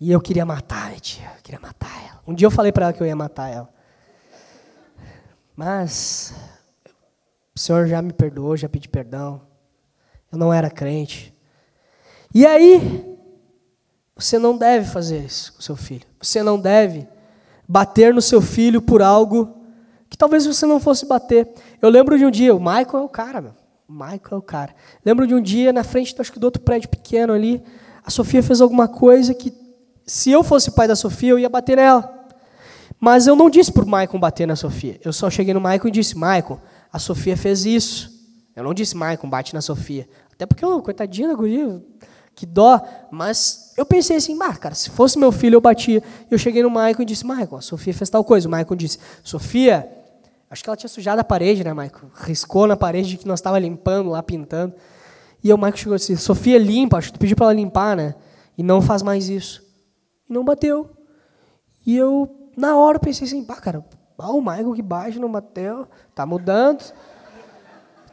[0.02, 2.20] E eu queria matar a tia, eu queria matar ela.
[2.26, 3.72] Um dia eu falei para ela que eu ia matar ela.
[5.54, 6.34] Mas
[7.54, 9.42] o Senhor já me perdoou, já pedi perdão.
[10.32, 11.32] Eu não era crente.
[12.34, 13.16] E aí,
[14.16, 16.04] você não deve fazer isso com seu filho.
[16.20, 17.06] Você não deve
[17.68, 19.56] bater no seu filho por algo
[20.10, 21.48] que talvez você não fosse bater.
[21.80, 23.54] Eu lembro de um dia, o Michael é o cara, meu.
[23.88, 24.74] O Michael é o cara.
[25.04, 27.62] Lembro de um dia, na frente acho que do outro prédio pequeno ali,
[28.04, 29.61] a Sofia fez alguma coisa que
[30.06, 32.22] se eu fosse pai da Sofia, eu ia bater nela.
[33.04, 35.00] Mas eu não disse para o Maicon bater na Sofia.
[35.04, 36.60] Eu só cheguei no Maicon e disse, Maicon,
[36.92, 38.12] a Sofia fez isso.
[38.54, 40.08] Eu não disse, Maicon, bate na Sofia.
[40.32, 41.82] Até porque, oh, coitadinha da guria,
[42.32, 42.80] que dó.
[43.10, 46.00] Mas eu pensei assim, ah, cara, se fosse meu filho, eu batia.
[46.30, 48.46] Eu cheguei no Maicon e disse, Maicon, a Sofia fez tal coisa.
[48.46, 49.88] O Maicon disse, Sofia,
[50.48, 52.06] acho que ela tinha sujado a parede, né, Maicon?
[52.14, 54.74] Riscou na parede que nós estava limpando lá, pintando.
[55.42, 58.14] E o Maicon chegou assim, Sofia, limpa, acho que tu pediu para ela limpar, né?
[58.56, 59.71] E não faz mais isso
[60.32, 60.90] não bateu.
[61.86, 63.84] E eu, na hora, pensei assim, pá, cara,
[64.18, 66.92] o Michael que bate não bateu, tá mudando.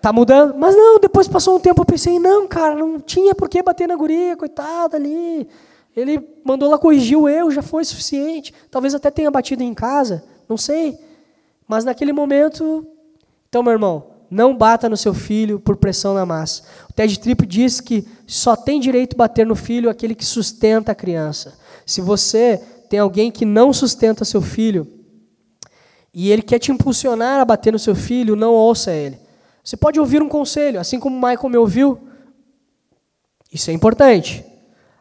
[0.01, 0.55] Tá mudando.
[0.57, 3.87] Mas não, depois passou um tempo, eu pensei, não, cara, não tinha por que bater
[3.87, 5.47] na guria, coitada ali.
[5.95, 8.53] Ele mandou lá corrigir o erro, já foi suficiente.
[8.71, 10.97] Talvez até tenha batido em casa, não sei.
[11.67, 12.87] Mas naquele momento,
[13.47, 16.63] então, meu irmão, não bata no seu filho por pressão na massa.
[16.89, 20.95] O Ted Tripp diz que só tem direito bater no filho aquele que sustenta a
[20.95, 21.57] criança.
[21.85, 24.87] Se você tem alguém que não sustenta seu filho
[26.13, 29.19] e ele quer te impulsionar a bater no seu filho, não ouça ele.
[29.63, 31.99] Você pode ouvir um conselho, assim como o Michael me ouviu.
[33.51, 34.45] Isso é importante.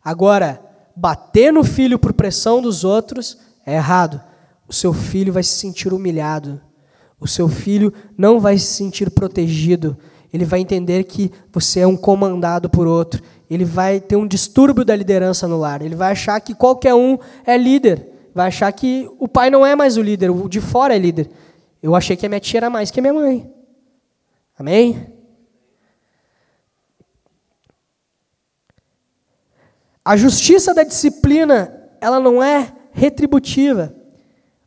[0.02, 0.60] Agora,
[0.96, 4.20] bater no filho por pressão dos outros é errado.
[4.66, 6.60] O seu filho vai se sentir humilhado.
[7.20, 9.96] O seu filho não vai se sentir protegido.
[10.32, 14.84] Ele vai entender que você é um comandado por outro ele vai ter um distúrbio
[14.84, 15.80] da liderança no lar.
[15.80, 18.06] Ele vai achar que qualquer um é líder.
[18.34, 21.30] Vai achar que o pai não é mais o líder, o de fora é líder.
[21.82, 23.50] Eu achei que a minha tia era mais que a minha mãe.
[24.58, 25.12] Amém?
[30.04, 33.94] A justiça da disciplina, ela não é retributiva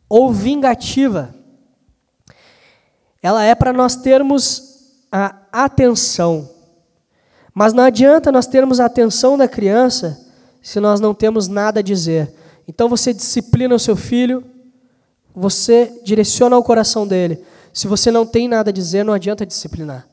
[0.09, 1.35] ou vingativa.
[3.21, 4.71] Ela é para nós termos
[5.11, 6.49] a atenção.
[7.53, 10.27] Mas não adianta nós termos a atenção da criança
[10.61, 12.33] se nós não temos nada a dizer.
[12.67, 14.43] Então você disciplina o seu filho,
[15.33, 17.43] você direciona o coração dele.
[17.73, 20.07] Se você não tem nada a dizer, não adianta disciplinar.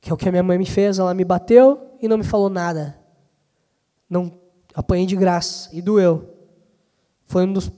[0.00, 2.24] Que é o que a minha mãe me fez, ela me bateu e não me
[2.24, 2.96] falou nada.
[4.08, 4.32] Não
[4.74, 6.30] apanhei de graça e doeu.
[7.24, 7.70] Foi um dos,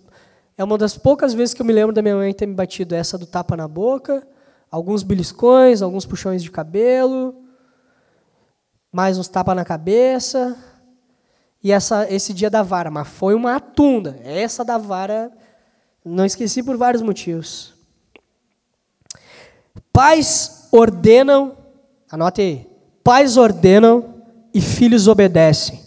[0.56, 2.94] é uma das poucas vezes que eu me lembro da minha mãe ter me batido
[2.94, 4.26] essa do tapa na boca,
[4.70, 7.34] alguns beliscões, alguns puxões de cabelo,
[8.92, 10.56] mais uns tapas na cabeça
[11.62, 14.20] e essa, esse dia da vara, mas foi uma atunda.
[14.22, 15.32] Essa da vara,
[16.04, 17.74] não esqueci por vários motivos.
[19.92, 21.56] Pais ordenam,
[22.10, 22.66] anote aí,
[23.02, 24.22] pais ordenam
[24.54, 25.82] e filhos obedecem.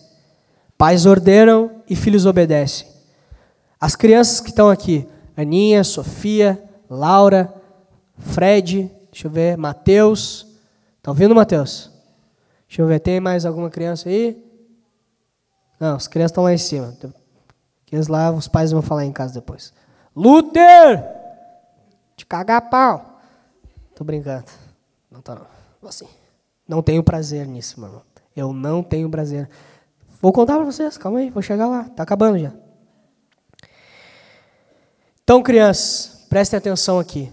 [0.78, 2.88] Pais ordenam e filhos obedecem.
[3.80, 7.54] As crianças que estão aqui, Aninha, Sofia, Laura,
[8.20, 10.46] Fred, deixa eu ver, Mateus.
[10.98, 11.90] Está ouvindo, Mateus?
[12.68, 14.46] Deixa eu ver, tem mais alguma criança aí?
[15.80, 16.96] Não, as crianças estão lá em cima.
[17.88, 19.74] Aqueles lá, os pais vão falar em casa depois.
[20.16, 21.04] Luther!
[22.16, 23.20] De cagar pau.
[23.96, 24.46] Tô brincando.
[25.10, 25.48] Não tá não.
[25.88, 26.08] Assim.
[26.68, 28.04] Não tenho prazer nisso, mano.
[28.36, 29.50] Eu não tenho prazer.
[30.22, 31.86] Vou contar para vocês, calma aí, vou chegar lá.
[31.86, 32.52] Tá acabando já.
[35.24, 37.32] Então, crianças, prestem atenção aqui.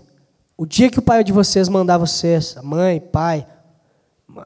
[0.58, 3.46] O dia que o pai de vocês mandar vocês, mãe, pai,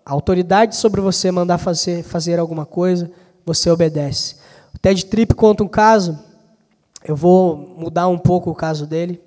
[0.05, 3.09] autoridade sobre você mandar fazer, fazer alguma coisa,
[3.47, 4.35] você obedece.
[4.75, 6.19] O Ted Tripp conta um caso,
[7.05, 9.23] eu vou mudar um pouco o caso dele,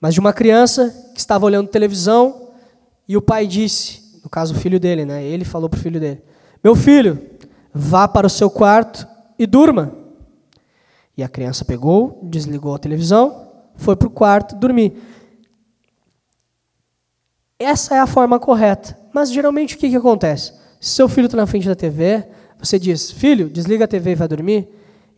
[0.00, 2.50] mas de uma criança que estava olhando televisão
[3.08, 5.24] e o pai disse, no caso o filho dele, né?
[5.24, 6.22] Ele falou para o filho dele:
[6.62, 7.20] Meu filho,
[7.74, 9.92] vá para o seu quarto e durma.
[11.16, 14.96] E a criança pegou, desligou a televisão, foi para o quarto dormir.
[17.58, 18.98] Essa é a forma correta.
[19.12, 20.52] Mas geralmente o que, que acontece?
[20.80, 22.26] Se seu filho está na frente da TV,
[22.58, 24.68] você diz, filho, desliga a TV e vai dormir.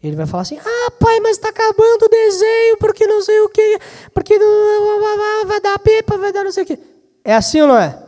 [0.03, 3.49] Ele vai falar assim, ah, pai, mas está acabando o desenho, porque não sei o
[3.49, 3.78] que,
[4.14, 4.39] porque
[5.47, 6.78] vai dar pipa, vai dar não sei o que.
[7.24, 8.01] É assim ou não é?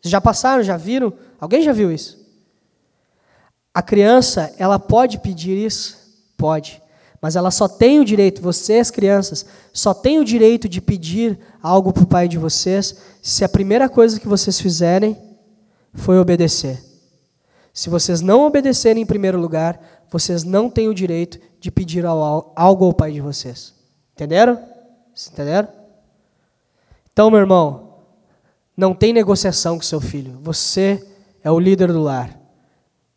[0.00, 1.12] Já passaram, já viram?
[1.38, 2.24] Alguém já viu isso?
[3.74, 5.98] A criança, ela pode pedir isso?
[6.38, 6.82] Pode.
[7.20, 11.92] Mas ela só tem o direito, vocês crianças, só tem o direito de pedir algo
[11.92, 15.16] para o pai de vocês se a primeira coisa que vocês fizerem
[15.92, 16.82] foi obedecer.
[17.72, 22.52] Se vocês não obedecerem em primeiro lugar, vocês não têm o direito de pedir algo
[22.54, 23.74] ao pai de vocês.
[24.14, 24.58] Entenderam?
[25.32, 25.68] Entenderam?
[27.12, 27.86] Então, meu irmão,
[28.76, 30.38] não tem negociação com seu filho.
[30.42, 31.04] Você
[31.42, 32.38] é o líder do lar.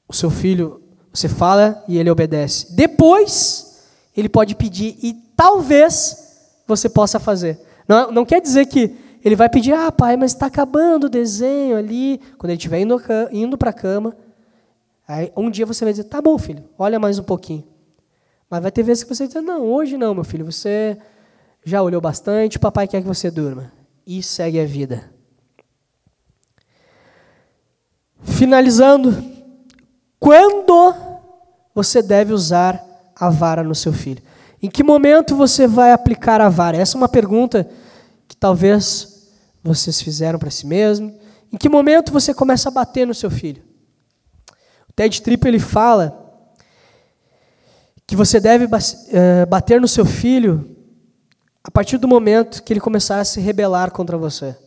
[0.07, 0.81] O seu filho,
[1.13, 2.73] você fala e ele obedece.
[2.75, 3.68] Depois,
[4.15, 7.59] ele pode pedir e talvez você possa fazer.
[7.87, 11.77] Não, não quer dizer que ele vai pedir, ah, pai, mas está acabando o desenho
[11.77, 12.19] ali.
[12.37, 14.15] Quando ele estiver indo, indo para a cama,
[15.09, 17.67] Aí um dia você vai dizer, tá bom, filho, olha mais um pouquinho.
[18.47, 20.99] Mas vai ter vezes que você dizer, não, hoje não, meu filho, você
[21.65, 23.73] já olhou bastante, o papai quer que você durma.
[24.05, 25.11] E segue a vida.
[28.21, 29.11] Finalizando,
[30.19, 30.93] quando
[31.73, 32.79] você deve usar
[33.19, 34.21] a vara no seu filho?
[34.61, 36.77] Em que momento você vai aplicar a vara?
[36.77, 37.69] Essa é uma pergunta
[38.27, 39.29] que talvez
[39.63, 41.17] vocês fizeram para si mesmo.
[41.51, 43.63] Em que momento você começa a bater no seu filho?
[44.95, 46.25] Ted Tripp ele fala
[48.05, 48.67] que você deve
[49.11, 50.75] eh, bater no seu filho
[51.63, 54.57] a partir do momento que ele começar a se rebelar contra você.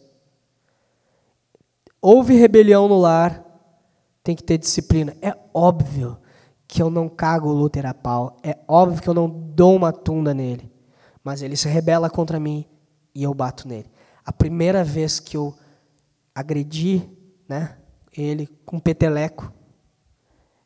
[2.00, 3.44] Houve rebelião no lar,
[4.24, 5.14] tem que ter disciplina.
[5.20, 6.16] É óbvio
[6.72, 8.38] que eu não cago o Luther a pau.
[8.42, 10.72] É óbvio que eu não dou uma tunda nele.
[11.22, 12.64] Mas ele se rebela contra mim
[13.14, 13.92] e eu bato nele.
[14.24, 15.54] A primeira vez que eu
[16.34, 17.06] agredi
[17.46, 17.76] né,
[18.16, 19.52] ele com peteleco,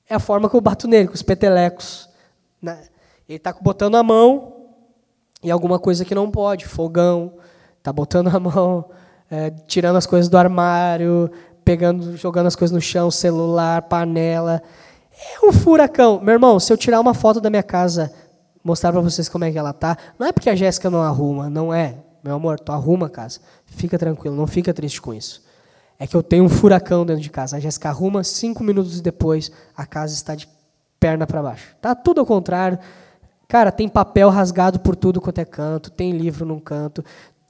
[0.08, 2.08] é a forma que eu bato nele, com os petelecos.
[2.62, 2.84] Né?
[3.28, 4.76] Ele está botando a mão
[5.42, 7.34] em alguma coisa que não pode, fogão,
[7.78, 8.90] está botando a mão,
[9.28, 11.28] é, tirando as coisas do armário,
[11.64, 14.62] pegando, jogando as coisas no chão, celular, panela.
[15.16, 16.20] É um furacão.
[16.20, 18.12] Meu irmão, se eu tirar uma foto da minha casa,
[18.62, 21.48] mostrar para vocês como é que ela tá, não é porque a Jéssica não arruma,
[21.48, 21.96] não é.
[22.22, 23.40] Meu amor, tu arruma a casa.
[23.64, 25.42] Fica tranquilo, não fica triste com isso.
[25.98, 27.56] é que eu tenho um furacão dentro de casa.
[27.56, 30.48] A Jéssica arruma, cinco minutos depois, a casa está de
[30.98, 31.76] perna para baixo.
[31.80, 32.78] Tá tudo ao contrário.
[33.48, 37.04] Cara, tem papel rasgado por tudo quanto é canto, tem livro num canto,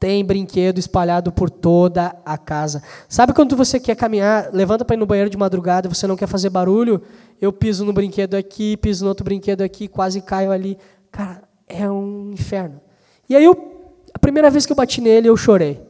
[0.06, 2.80] tem brinquedo espalhado por toda a casa.
[3.08, 6.28] Sabe quando você quer caminhar, levanta para ir no banheiro de madrugada, você não quer
[6.28, 7.02] fazer barulho?
[7.40, 10.78] Eu piso no brinquedo aqui, piso no outro brinquedo aqui, quase caio ali.
[11.10, 12.80] Cara, é um inferno.
[13.28, 15.82] E aí, eu, a primeira vez que eu bati nele, eu chorei.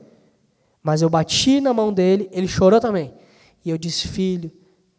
[0.83, 3.13] Mas eu bati na mão dele, ele chorou também.
[3.63, 4.51] E eu disse: Filho,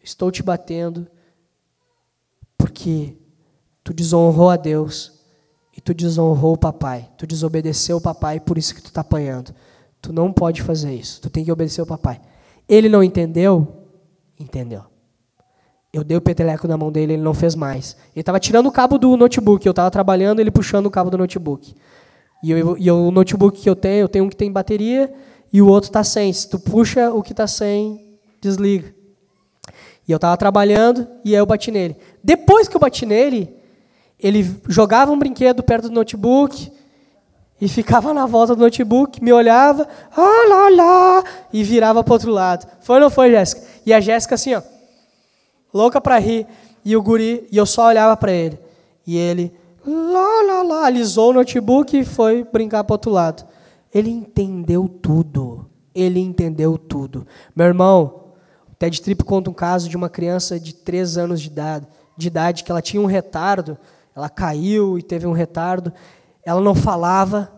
[0.04, 1.08] estou te batendo
[2.56, 3.18] porque
[3.84, 5.17] tu desonrou a Deus
[5.88, 7.08] tu desonrou o papai.
[7.18, 9.54] Tu desobedeceu o papai, por isso que tu está apanhando.
[10.02, 11.22] Tu não pode fazer isso.
[11.22, 12.20] Tu tem que obedecer o papai.
[12.68, 13.86] Ele não entendeu?
[14.38, 14.84] Entendeu.
[15.94, 17.96] Eu dei o peteleco na mão dele, ele não fez mais.
[18.14, 19.66] Ele estava tirando o cabo do notebook.
[19.66, 21.74] Eu estava trabalhando, ele puxando o cabo do notebook.
[22.44, 25.14] E, eu, e o notebook que eu tenho, eu tenho um que tem bateria
[25.54, 26.32] e o outro está sem.
[26.34, 28.94] Se tu puxa o que está sem, desliga.
[30.06, 31.96] E eu estava trabalhando e aí eu bati nele.
[32.22, 33.57] Depois que eu bati nele,
[34.20, 36.72] ele jogava um brinquedo perto do notebook
[37.60, 42.32] e ficava na volta do notebook, me olhava, ah, lá, lá, e virava para outro
[42.32, 42.68] lado.
[42.82, 43.64] Foi ou não foi, Jéssica?
[43.86, 44.62] E a Jéssica assim, ó,
[45.74, 46.46] louca para rir,
[46.86, 48.60] e o guri, e eu só olhava para ele.
[49.06, 49.54] E ele,
[49.86, 53.46] lá, lá, lá, alisou o notebook e foi brincar para outro lado.
[53.94, 55.70] Ele entendeu tudo.
[55.94, 57.26] Ele entendeu tudo.
[57.56, 58.34] Meu irmão,
[58.72, 62.28] o Ted Tripp conta um caso de uma criança de 3 anos de idade, de
[62.28, 63.78] idade que ela tinha um retardo,
[64.18, 65.94] ela caiu e teve um retardo,
[66.44, 67.52] ela não falava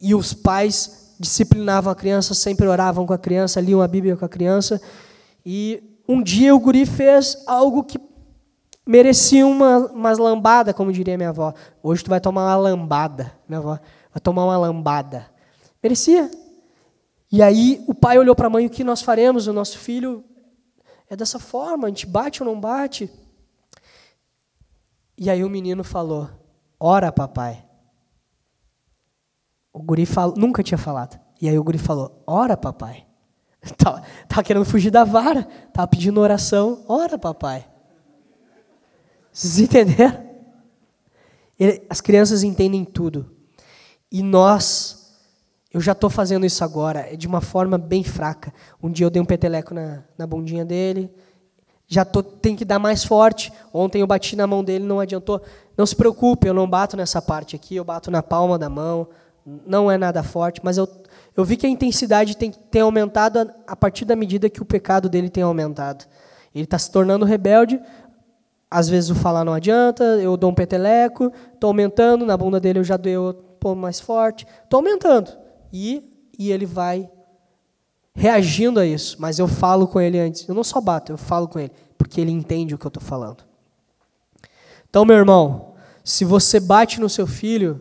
[0.00, 4.24] e os pais disciplinavam a criança, sempre oravam com a criança, liam a Bíblia com
[4.24, 4.80] a criança.
[5.44, 7.98] E um dia o guri fez algo que
[8.86, 11.52] merecia uma, umas lambada, como diria minha avó.
[11.82, 13.80] Hoje tu vai tomar uma lambada, minha avó.
[14.14, 15.26] Vai tomar uma lambada.
[15.82, 16.30] Merecia.
[17.32, 19.48] E aí o pai olhou para a mãe, o que nós faremos?
[19.48, 20.22] O nosso filho
[21.10, 23.10] é dessa forma, a gente bate ou não bate?
[25.18, 26.30] E aí o menino falou:
[26.78, 27.64] Ora, papai.
[29.72, 30.32] O guri fal...
[30.36, 31.18] nunca tinha falado.
[31.40, 33.04] E aí o guri falou: Ora, papai.
[33.76, 35.42] Tava, tava querendo fugir da vara.
[35.72, 36.84] Tava pedindo oração.
[36.86, 37.68] Ora, papai.
[39.32, 40.28] Vocês entenderam?
[41.58, 43.34] Ele, as crianças entendem tudo.
[44.10, 45.18] E nós,
[45.72, 48.54] eu já estou fazendo isso agora, é de uma forma bem fraca.
[48.80, 51.10] Um dia eu dei um peteleco na, na bundinha dele,
[51.88, 53.50] já tô, tem que dar mais forte.
[53.72, 55.40] Ontem eu bati na mão dele, não adiantou.
[55.76, 59.08] Não se preocupe, eu não bato nessa parte aqui, eu bato na palma da mão.
[59.66, 60.86] Não é nada forte, mas eu,
[61.34, 64.66] eu vi que a intensidade tem, tem aumentado a, a partir da medida que o
[64.66, 66.04] pecado dele tem aumentado.
[66.54, 67.80] Ele está se tornando rebelde.
[68.70, 72.80] Às vezes o falar não adianta, eu dou um peteleco, estou aumentando, na bunda dele
[72.80, 73.34] eu já dou
[73.64, 75.30] um mais forte, estou aumentando.
[75.72, 77.08] E, e ele vai
[78.18, 80.46] reagindo a isso, mas eu falo com ele antes.
[80.48, 83.02] Eu não só bato, eu falo com ele, porque ele entende o que eu estou
[83.02, 83.44] falando.
[84.90, 87.80] Então, meu irmão, se você bate no seu filho,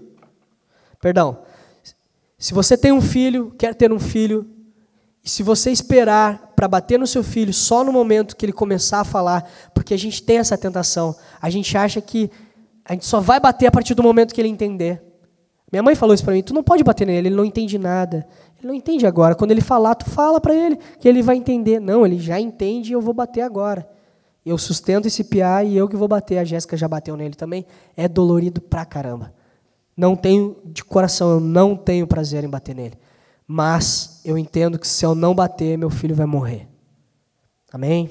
[1.02, 1.40] perdão,
[2.38, 4.48] se você tem um filho, quer ter um filho,
[5.24, 9.00] e se você esperar para bater no seu filho só no momento que ele começar
[9.00, 12.30] a falar, porque a gente tem essa tentação, a gente acha que
[12.86, 15.02] a gente só vai bater a partir do momento que ele entender.
[15.72, 18.26] Minha mãe falou isso para mim: tu não pode bater nele, ele não entende nada.
[18.60, 19.36] Ele não entende agora.
[19.36, 21.80] Quando ele falar, tu fala para ele que ele vai entender.
[21.80, 23.88] Não, ele já entende e eu vou bater agora.
[24.46, 26.38] Eu sustento esse piá e eu que vou bater.
[26.38, 27.66] A Jéssica já bateu nele também.
[27.96, 29.34] É dolorido pra caramba.
[29.96, 32.98] Não tenho, de coração, eu não tenho prazer em bater nele.
[33.46, 36.68] Mas eu entendo que se eu não bater, meu filho vai morrer.
[37.72, 38.10] Amém?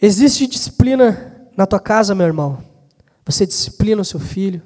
[0.00, 2.62] Existe disciplina na tua casa, meu irmão?
[3.24, 4.62] Você disciplina o seu filho?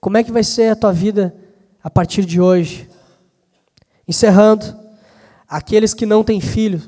[0.00, 1.34] Como é que vai ser a tua vida
[1.82, 2.88] a partir de hoje?
[4.06, 4.64] Encerrando,
[5.48, 6.80] aqueles que não têm filho,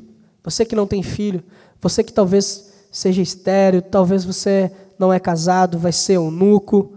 [0.43, 1.43] você que não tem filho,
[1.81, 6.93] você que talvez seja estéreo, talvez você não é casado, vai ser eunuco.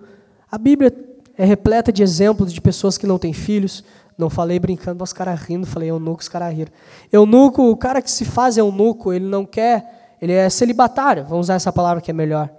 [0.52, 0.94] A Bíblia
[1.38, 3.84] é repleta de exemplos de pessoas que não têm filhos.
[4.16, 6.72] Não falei brincando, os caras rindo, falei eunuco, os caras riram.
[7.12, 11.56] Eunuco, o cara que se faz eunuco, ele não quer, ele é celibatário, vamos usar
[11.56, 12.50] essa palavra que é melhor.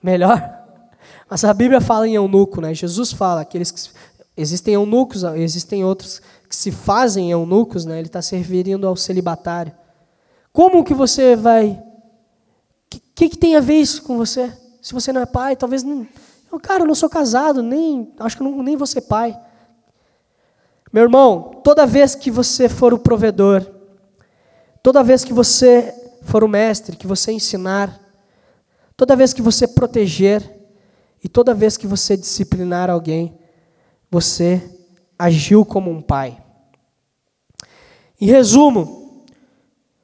[0.00, 0.55] Melhor?
[1.28, 2.72] Mas a Bíblia fala em eunuco, né?
[2.72, 3.90] Jesus fala aqueles que
[4.36, 7.98] existem eunucos, existem outros que se fazem eunucos, né?
[7.98, 9.72] Ele está se referindo ao celibatário.
[10.52, 11.70] Como que você vai?
[11.70, 11.82] O
[12.88, 14.52] que, que, que, tem a ver isso com você?
[14.80, 16.06] Se você não é pai, talvez não.
[16.50, 19.38] Eu, cara, eu não sou casado, nem acho que não, nem vou ser pai.
[20.92, 23.66] Meu irmão, toda vez que você for o provedor,
[24.82, 25.92] toda vez que você
[26.22, 28.00] for o mestre, que você ensinar,
[28.96, 30.55] toda vez que você proteger,
[31.22, 33.38] e toda vez que você disciplinar alguém,
[34.10, 34.62] você
[35.18, 36.42] agiu como um pai.
[38.20, 39.24] Em resumo,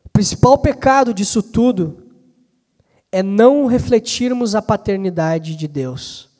[0.05, 2.03] o principal pecado disso tudo
[3.11, 6.31] é não refletirmos a paternidade de Deus.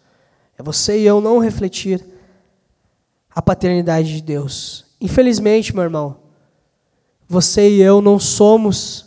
[0.59, 2.05] É você e eu não refletir
[3.35, 4.85] a paternidade de Deus.
[5.01, 6.17] Infelizmente, meu irmão,
[7.29, 9.07] você e eu não somos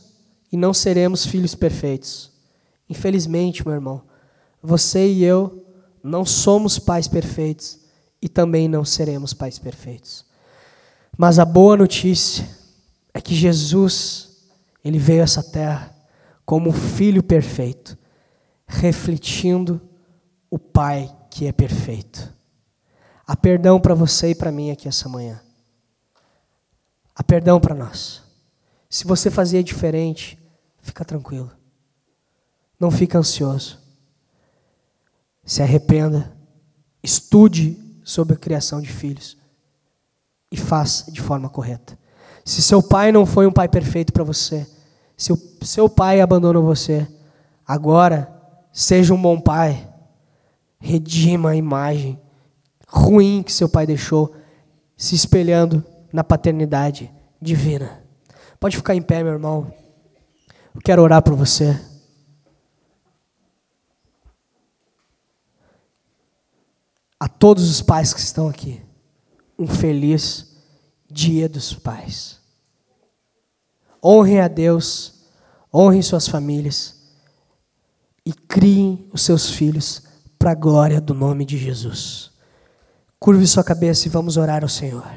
[0.51, 2.31] e não seremos filhos perfeitos.
[2.89, 4.03] Infelizmente, meu irmão,
[4.65, 5.65] você e eu
[6.03, 7.79] não somos pais perfeitos
[8.21, 10.25] e também não seremos pais perfeitos.
[11.17, 12.47] Mas a boa notícia
[13.13, 14.45] é que Jesus,
[14.83, 15.95] ele veio a essa terra
[16.45, 17.97] como filho perfeito,
[18.67, 19.81] refletindo
[20.49, 22.33] o Pai que é perfeito.
[23.25, 25.41] Há perdão para você e para mim aqui essa manhã.
[27.15, 28.21] Há perdão para nós.
[28.89, 30.37] Se você fazia diferente,
[30.81, 31.51] fica tranquilo.
[32.79, 33.84] Não fica ansioso.
[35.45, 36.34] Se arrependa.
[37.03, 39.38] Estude sobre a criação de filhos.
[40.51, 41.97] E faça de forma correta.
[42.43, 44.67] Se seu pai não foi um pai perfeito para você,
[45.17, 47.07] se o seu pai abandonou você,
[47.65, 48.31] agora
[48.72, 49.88] seja um bom pai.
[50.80, 52.19] Redima a imagem
[52.88, 54.34] ruim que seu pai deixou,
[54.95, 57.11] se espelhando na paternidade
[57.41, 58.01] divina.
[58.59, 59.72] Pode ficar em pé, meu irmão.
[60.73, 61.80] Eu quero orar por você.
[67.19, 68.81] A todos os pais que estão aqui,
[69.57, 70.53] um feliz
[71.09, 72.41] Dia dos Pais.
[74.03, 75.25] Honrem a Deus,
[75.73, 76.95] honrem suas famílias
[78.25, 80.03] e criem os seus filhos
[80.37, 82.31] para a glória do nome de Jesus.
[83.17, 85.09] Curve sua cabeça e vamos orar ao Senhor.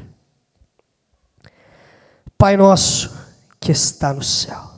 [2.38, 3.10] Pai nosso
[3.58, 4.70] que está no céu,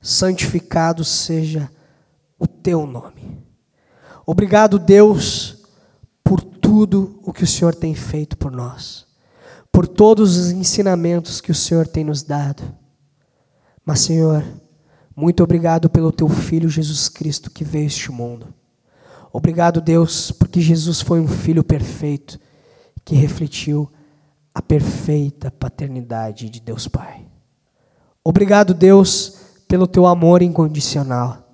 [0.00, 1.70] santificado seja
[2.38, 3.44] o teu nome.
[4.24, 5.59] Obrigado, Deus,
[6.70, 9.04] tudo o que o Senhor tem feito por nós,
[9.72, 12.62] por todos os ensinamentos que o Senhor tem nos dado.
[13.84, 14.44] Mas, Senhor,
[15.16, 18.54] muito obrigado pelo teu filho Jesus Cristo que veio este mundo.
[19.32, 22.38] Obrigado, Deus, porque Jesus foi um filho perfeito
[23.04, 23.90] que refletiu
[24.54, 27.26] a perfeita paternidade de Deus Pai.
[28.22, 31.52] Obrigado, Deus, pelo teu amor incondicional.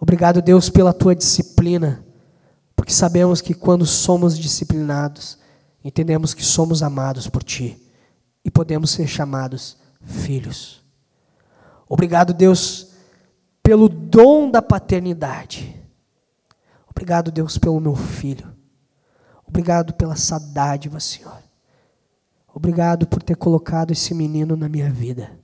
[0.00, 2.04] Obrigado, Deus, pela tua disciplina,
[2.78, 5.36] porque sabemos que quando somos disciplinados,
[5.82, 7.76] entendemos que somos amados por ti
[8.44, 10.80] e podemos ser chamados filhos.
[11.88, 12.92] Obrigado, Deus,
[13.64, 15.76] pelo dom da paternidade.
[16.88, 18.46] Obrigado, Deus, pelo meu filho.
[19.44, 20.14] Obrigado pela
[20.52, 21.42] dádiva, Senhor.
[22.54, 25.36] Obrigado por ter colocado esse menino na minha vida.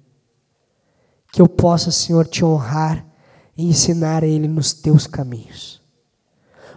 [1.32, 3.04] Que eu possa, Senhor, te honrar
[3.56, 5.83] e ensinar a ele nos teus caminhos.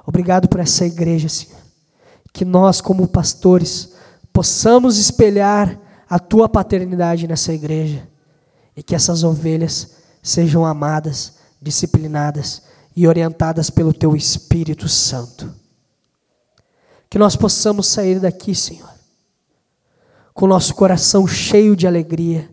[0.07, 1.59] Obrigado por essa igreja, Senhor.
[2.31, 3.93] Que nós, como pastores,
[4.31, 5.77] possamos espelhar
[6.09, 8.07] a tua paternidade nessa igreja
[8.73, 12.61] e que essas ovelhas sejam amadas, disciplinadas
[12.95, 15.53] e orientadas pelo teu Espírito Santo.
[17.09, 18.89] Que nós possamos sair daqui, Senhor,
[20.33, 22.49] com nosso coração cheio de alegria,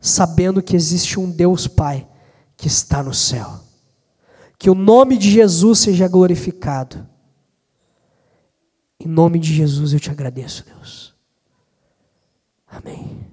[0.00, 2.08] sabendo que existe um Deus Pai
[2.56, 3.71] que está no céu.
[4.62, 7.04] Que o nome de Jesus seja glorificado.
[9.00, 11.16] Em nome de Jesus eu te agradeço, Deus.
[12.68, 13.31] Amém.